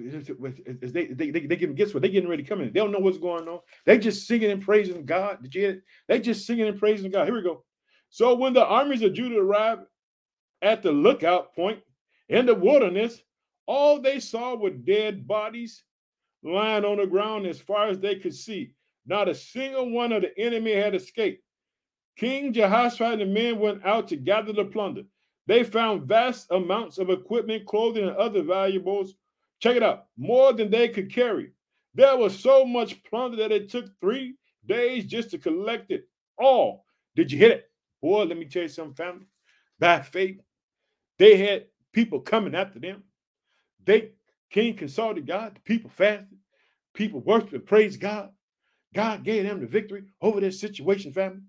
as 0.82 0.92
they 0.92 1.06
they 1.06 1.30
they, 1.30 1.46
they 1.46 1.56
getting 1.56 1.74
guess 1.74 1.92
what? 1.92 2.02
They 2.02 2.08
getting 2.08 2.28
ready 2.28 2.42
to 2.42 2.48
come 2.48 2.60
in. 2.60 2.72
They 2.72 2.80
don't 2.80 2.92
know 2.92 2.98
what's 2.98 3.18
going 3.18 3.48
on. 3.48 3.60
They 3.84 3.98
just 3.98 4.26
singing 4.26 4.50
and 4.50 4.62
praising 4.62 5.04
God. 5.04 5.42
Did 5.42 5.54
you 5.54 5.60
hear? 5.60 5.84
They 6.06 6.20
just 6.20 6.46
singing 6.46 6.66
and 6.66 6.78
praising 6.78 7.10
God. 7.10 7.26
Here 7.26 7.34
we 7.34 7.42
go. 7.42 7.64
So 8.10 8.34
when 8.34 8.52
the 8.52 8.64
armies 8.64 9.02
of 9.02 9.12
Judah 9.12 9.38
arrived 9.38 9.82
at 10.62 10.82
the 10.82 10.92
lookout 10.92 11.54
point 11.54 11.80
in 12.28 12.46
the 12.46 12.54
wilderness, 12.54 13.22
all 13.66 14.00
they 14.00 14.18
saw 14.18 14.56
were 14.56 14.70
dead 14.70 15.26
bodies 15.26 15.84
lying 16.42 16.84
on 16.84 16.98
the 16.98 17.06
ground 17.06 17.46
as 17.46 17.60
far 17.60 17.88
as 17.88 17.98
they 17.98 18.16
could 18.16 18.34
see. 18.34 18.72
Not 19.06 19.28
a 19.28 19.34
single 19.34 19.90
one 19.90 20.12
of 20.12 20.22
the 20.22 20.38
enemy 20.38 20.72
had 20.72 20.94
escaped. 20.94 21.42
King 22.16 22.52
Jehoshaphat 22.52 23.12
and 23.12 23.20
the 23.20 23.26
men 23.26 23.58
went 23.58 23.84
out 23.84 24.08
to 24.08 24.16
gather 24.16 24.52
the 24.52 24.64
plunder. 24.64 25.02
They 25.46 25.64
found 25.64 26.08
vast 26.08 26.50
amounts 26.50 26.98
of 26.98 27.10
equipment, 27.10 27.64
clothing, 27.66 28.06
and 28.06 28.16
other 28.16 28.42
valuables. 28.42 29.14
Check 29.60 29.76
it 29.76 29.82
out 29.82 30.06
more 30.16 30.52
than 30.52 30.70
they 30.70 30.88
could 30.88 31.12
carry. 31.12 31.52
There 31.94 32.16
was 32.16 32.38
so 32.38 32.64
much 32.64 33.02
plunder 33.04 33.36
that 33.38 33.52
it 33.52 33.70
took 33.70 33.86
three 34.00 34.34
days 34.66 35.04
just 35.04 35.30
to 35.30 35.38
collect 35.38 35.90
it 35.90 36.08
all. 36.38 36.84
Did 37.16 37.32
you 37.32 37.38
hit 37.38 37.50
it? 37.52 37.70
Boy, 38.02 38.24
let 38.24 38.38
me 38.38 38.44
tell 38.46 38.62
you 38.62 38.68
something, 38.68 38.94
family. 38.94 39.26
By 39.78 40.00
faith, 40.02 40.40
they 41.18 41.36
had 41.36 41.66
people 41.92 42.20
coming 42.20 42.54
after 42.54 42.78
them. 42.78 43.02
They 43.84 44.12
king 44.50 44.76
consulted 44.76 45.26
God, 45.26 45.56
the 45.56 45.60
people 45.60 45.90
fasted, 45.90 46.38
people 46.94 47.20
worshiped 47.20 47.52
and 47.52 47.66
praised 47.66 48.00
God. 48.00 48.30
God 48.94 49.24
gave 49.24 49.44
them 49.44 49.60
the 49.60 49.66
victory 49.66 50.04
over 50.22 50.40
their 50.40 50.50
situation, 50.50 51.12
family. 51.12 51.40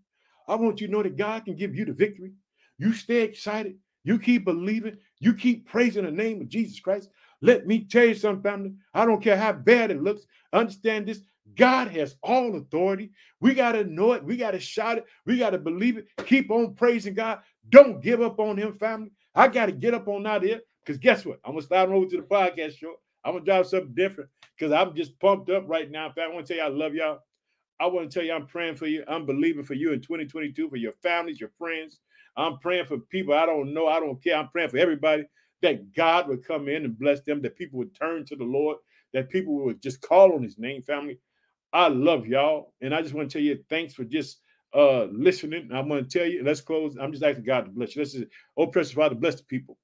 I 0.48 0.56
want 0.56 0.82
you 0.82 0.88
to 0.88 0.94
know 0.94 1.04
that 1.04 1.18
God 1.18 1.46
can 1.46 1.56
give 1.56 1.76
you 1.76 1.86
the 1.86 1.94
victory. 1.94 2.34
You 2.78 2.94
stay 2.94 3.22
excited. 3.22 3.78
You 4.04 4.18
keep 4.20 4.46
believing, 4.46 4.98
you 5.20 5.34
keep 5.34 5.68
praising 5.68 6.06
the 6.06 6.12
name 6.12 6.42
of 6.42 6.50
Jesus 6.50 6.80
Christ. 6.80 7.10
Let 7.42 7.68
me 7.68 7.86
tell 7.86 8.06
you 8.06 8.16
something, 8.16 8.44
family. 8.44 8.74
I 8.94 9.06
don't 9.06 9.24
care 9.24 9.38
how 9.38 9.54
bad 9.54 9.92
it 9.92 10.02
looks. 10.02 10.26
Understand 10.54 11.08
this. 11.08 11.22
God 11.56 11.90
has 11.90 12.16
all 12.24 12.56
authority. 12.56 13.12
We 13.42 13.54
got 13.54 13.74
to 13.74 13.84
know 13.84 14.14
it. 14.14 14.24
We 14.24 14.38
got 14.38 14.52
to 14.52 14.60
shout 14.60 14.98
it. 14.98 15.06
We 15.26 15.38
got 15.38 15.52
to 15.52 15.58
believe 15.58 15.98
it. 15.98 16.08
Keep 16.26 16.52
on 16.52 16.76
praising 16.76 17.14
God. 17.14 17.40
Don't 17.70 18.02
give 18.02 18.22
up 18.22 18.40
on 18.40 18.58
Him, 18.58 18.74
family. 18.74 19.12
I 19.36 19.48
got 19.48 19.68
to 19.68 19.72
get 19.72 19.94
up 19.94 20.08
on 20.08 20.26
out 20.26 20.44
here 20.44 20.62
because 20.86 20.98
guess 20.98 21.26
what? 21.26 21.40
I'm 21.46 21.52
going 21.52 21.62
to 21.62 21.66
start 21.66 21.90
over 21.90 22.06
to 22.06 22.18
the 22.18 22.24
podcast 22.24 22.78
show. 22.78 22.96
I'm 23.24 23.34
going 23.34 23.46
to 23.46 23.52
drive 23.52 23.68
something 23.68 23.94
different 23.94 24.30
because 24.58 24.72
I'm 24.72 24.96
just 24.96 25.20
pumped 25.20 25.50
up 25.50 25.66
right 25.68 25.90
now. 25.90 26.08
In 26.08 26.14
fact, 26.14 26.30
I 26.30 26.34
want 26.34 26.46
to 26.48 26.54
tell 26.54 26.66
you 26.66 26.74
I 26.74 26.76
love 26.76 26.94
y'all. 26.94 27.20
I 27.80 27.88
want 27.88 28.10
to 28.10 28.14
tell 28.14 28.26
you 28.26 28.34
I'm 28.34 28.48
praying 28.48 28.76
for 28.76 28.88
you. 28.88 29.04
I'm 29.08 29.26
believing 29.26 29.64
for 29.64 29.74
you 29.74 29.94
in 29.94 30.02
2022, 30.02 30.70
for 30.70 30.76
your 30.76 30.94
families, 31.02 31.40
your 31.40 31.52
friends, 31.58 32.00
I'm 32.40 32.58
praying 32.60 32.86
for 32.86 32.98
people 32.98 33.34
I 33.34 33.46
don't 33.46 33.74
know. 33.74 33.88
I 33.88 34.00
don't 34.00 34.22
care. 34.24 34.38
I'm 34.38 34.50
praying 34.50 34.70
for 34.70 34.78
everybody 34.78 35.24
that 35.62 35.94
God 35.94 36.28
would 36.28 36.46
come 36.46 36.70
in 36.70 36.86
and 36.86 36.98
bless 36.98 37.22
them, 37.22 37.42
that 37.42 37.58
people 37.58 37.80
would 37.80 37.94
turn 37.94 38.26
to 38.26 38.36
the 38.36 38.46
Lord, 38.46 38.78
that 39.14 39.30
people 39.30 39.56
would 39.66 39.82
just 39.82 40.02
call 40.02 40.34
on 40.34 40.42
his 40.42 40.58
name, 40.58 40.82
family. 40.82 41.20
I 41.74 41.88
love 41.88 42.28
y'all. 42.28 42.74
And 42.82 42.94
I 42.94 43.02
just 43.02 43.14
want 43.14 43.30
to 43.30 43.38
tell 43.38 43.46
you 43.46 43.64
thanks 43.70 43.94
for 43.94 44.04
just 44.04 44.40
uh 44.74 45.06
listening. 45.06 45.70
I'm 45.74 45.88
going 45.88 46.06
to 46.06 46.20
tell 46.20 46.28
you, 46.28 46.44
let's 46.44 46.62
close. 46.62 46.96
I'm 47.00 47.12
just 47.12 47.24
asking 47.24 47.46
God 47.46 47.66
to 47.66 47.72
bless 47.72 47.96
you. 47.96 48.02
Let's 48.02 48.14
just, 48.14 48.26
oh, 48.58 48.68
precious 48.68 48.94
Father, 48.94 49.16
bless 49.16 49.36
the 49.36 49.44
people. 49.44 49.78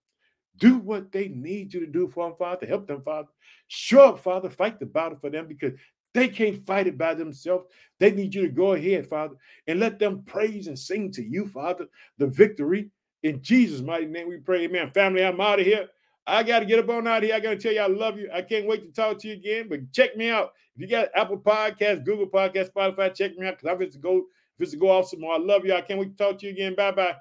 Do 0.57 0.77
what 0.77 1.11
they 1.11 1.27
need 1.27 1.73
you 1.73 1.81
to 1.81 1.87
do 1.91 2.07
for 2.07 2.27
them, 2.27 2.37
Father. 2.37 2.65
Help 2.65 2.87
them, 2.87 3.01
Father. 3.01 3.27
Show 3.67 4.09
up, 4.09 4.19
Father. 4.19 4.49
Fight 4.49 4.79
the 4.79 4.85
battle 4.85 5.17
for 5.19 5.29
them 5.29 5.47
because 5.47 5.73
they 6.13 6.29
can't 6.29 6.65
fight 6.65 6.87
it 6.87 6.97
by 6.97 7.13
themselves. 7.13 7.65
They 7.99 8.11
need 8.11 8.33
you 8.33 8.43
to 8.43 8.47
go 8.47 8.73
ahead, 8.73 9.05
Father, 9.05 9.35
and 9.67 9.81
let 9.81 9.99
them 9.99 10.23
praise 10.25 10.67
and 10.67 10.79
sing 10.79 11.11
to 11.11 11.23
you, 11.23 11.47
Father, 11.47 11.87
the 12.17 12.27
victory. 12.27 12.89
In 13.23 13.41
Jesus' 13.41 13.81
mighty 13.81 14.05
name, 14.05 14.29
we 14.29 14.37
pray. 14.37 14.63
Amen. 14.63 14.91
Family, 14.91 15.25
I'm 15.25 15.41
out 15.41 15.59
of 15.59 15.65
here. 15.65 15.89
I 16.27 16.43
got 16.43 16.59
to 16.59 16.65
get 16.65 16.79
up 16.79 16.89
on 16.89 17.07
out 17.07 17.23
here. 17.23 17.35
I 17.35 17.39
got 17.39 17.51
to 17.51 17.57
tell 17.57 17.71
you, 17.71 17.81
I 17.81 17.88
love 17.88 18.17
you. 18.17 18.29
I 18.33 18.41
can't 18.41 18.67
wait 18.67 18.83
to 18.83 18.91
talk 18.91 19.19
to 19.19 19.27
you 19.27 19.33
again. 19.35 19.67
But 19.69 19.91
check 19.91 20.17
me 20.17 20.29
out. 20.29 20.53
If 20.75 20.81
you 20.81 20.88
got 20.88 21.09
Apple 21.15 21.38
Podcasts, 21.38 22.03
Google 22.03 22.27
Podcasts, 22.27 22.71
Spotify, 22.71 23.13
check 23.13 23.38
me 23.38 23.47
out 23.47 23.57
because 23.57 23.71
I'm 23.71 23.79
just 23.79 23.93
to 23.93 23.99
go, 23.99 24.23
just 24.59 24.71
to 24.71 24.77
go 24.77 24.89
off 24.89 25.09
some 25.09 25.21
more. 25.21 25.35
I 25.35 25.38
love 25.38 25.65
you. 25.65 25.73
I 25.73 25.81
can't 25.81 25.99
wait 25.99 26.17
to 26.17 26.23
talk 26.23 26.39
to 26.39 26.45
you 26.47 26.51
again. 26.51 26.75
Bye 26.75 26.91
bye. 26.91 27.15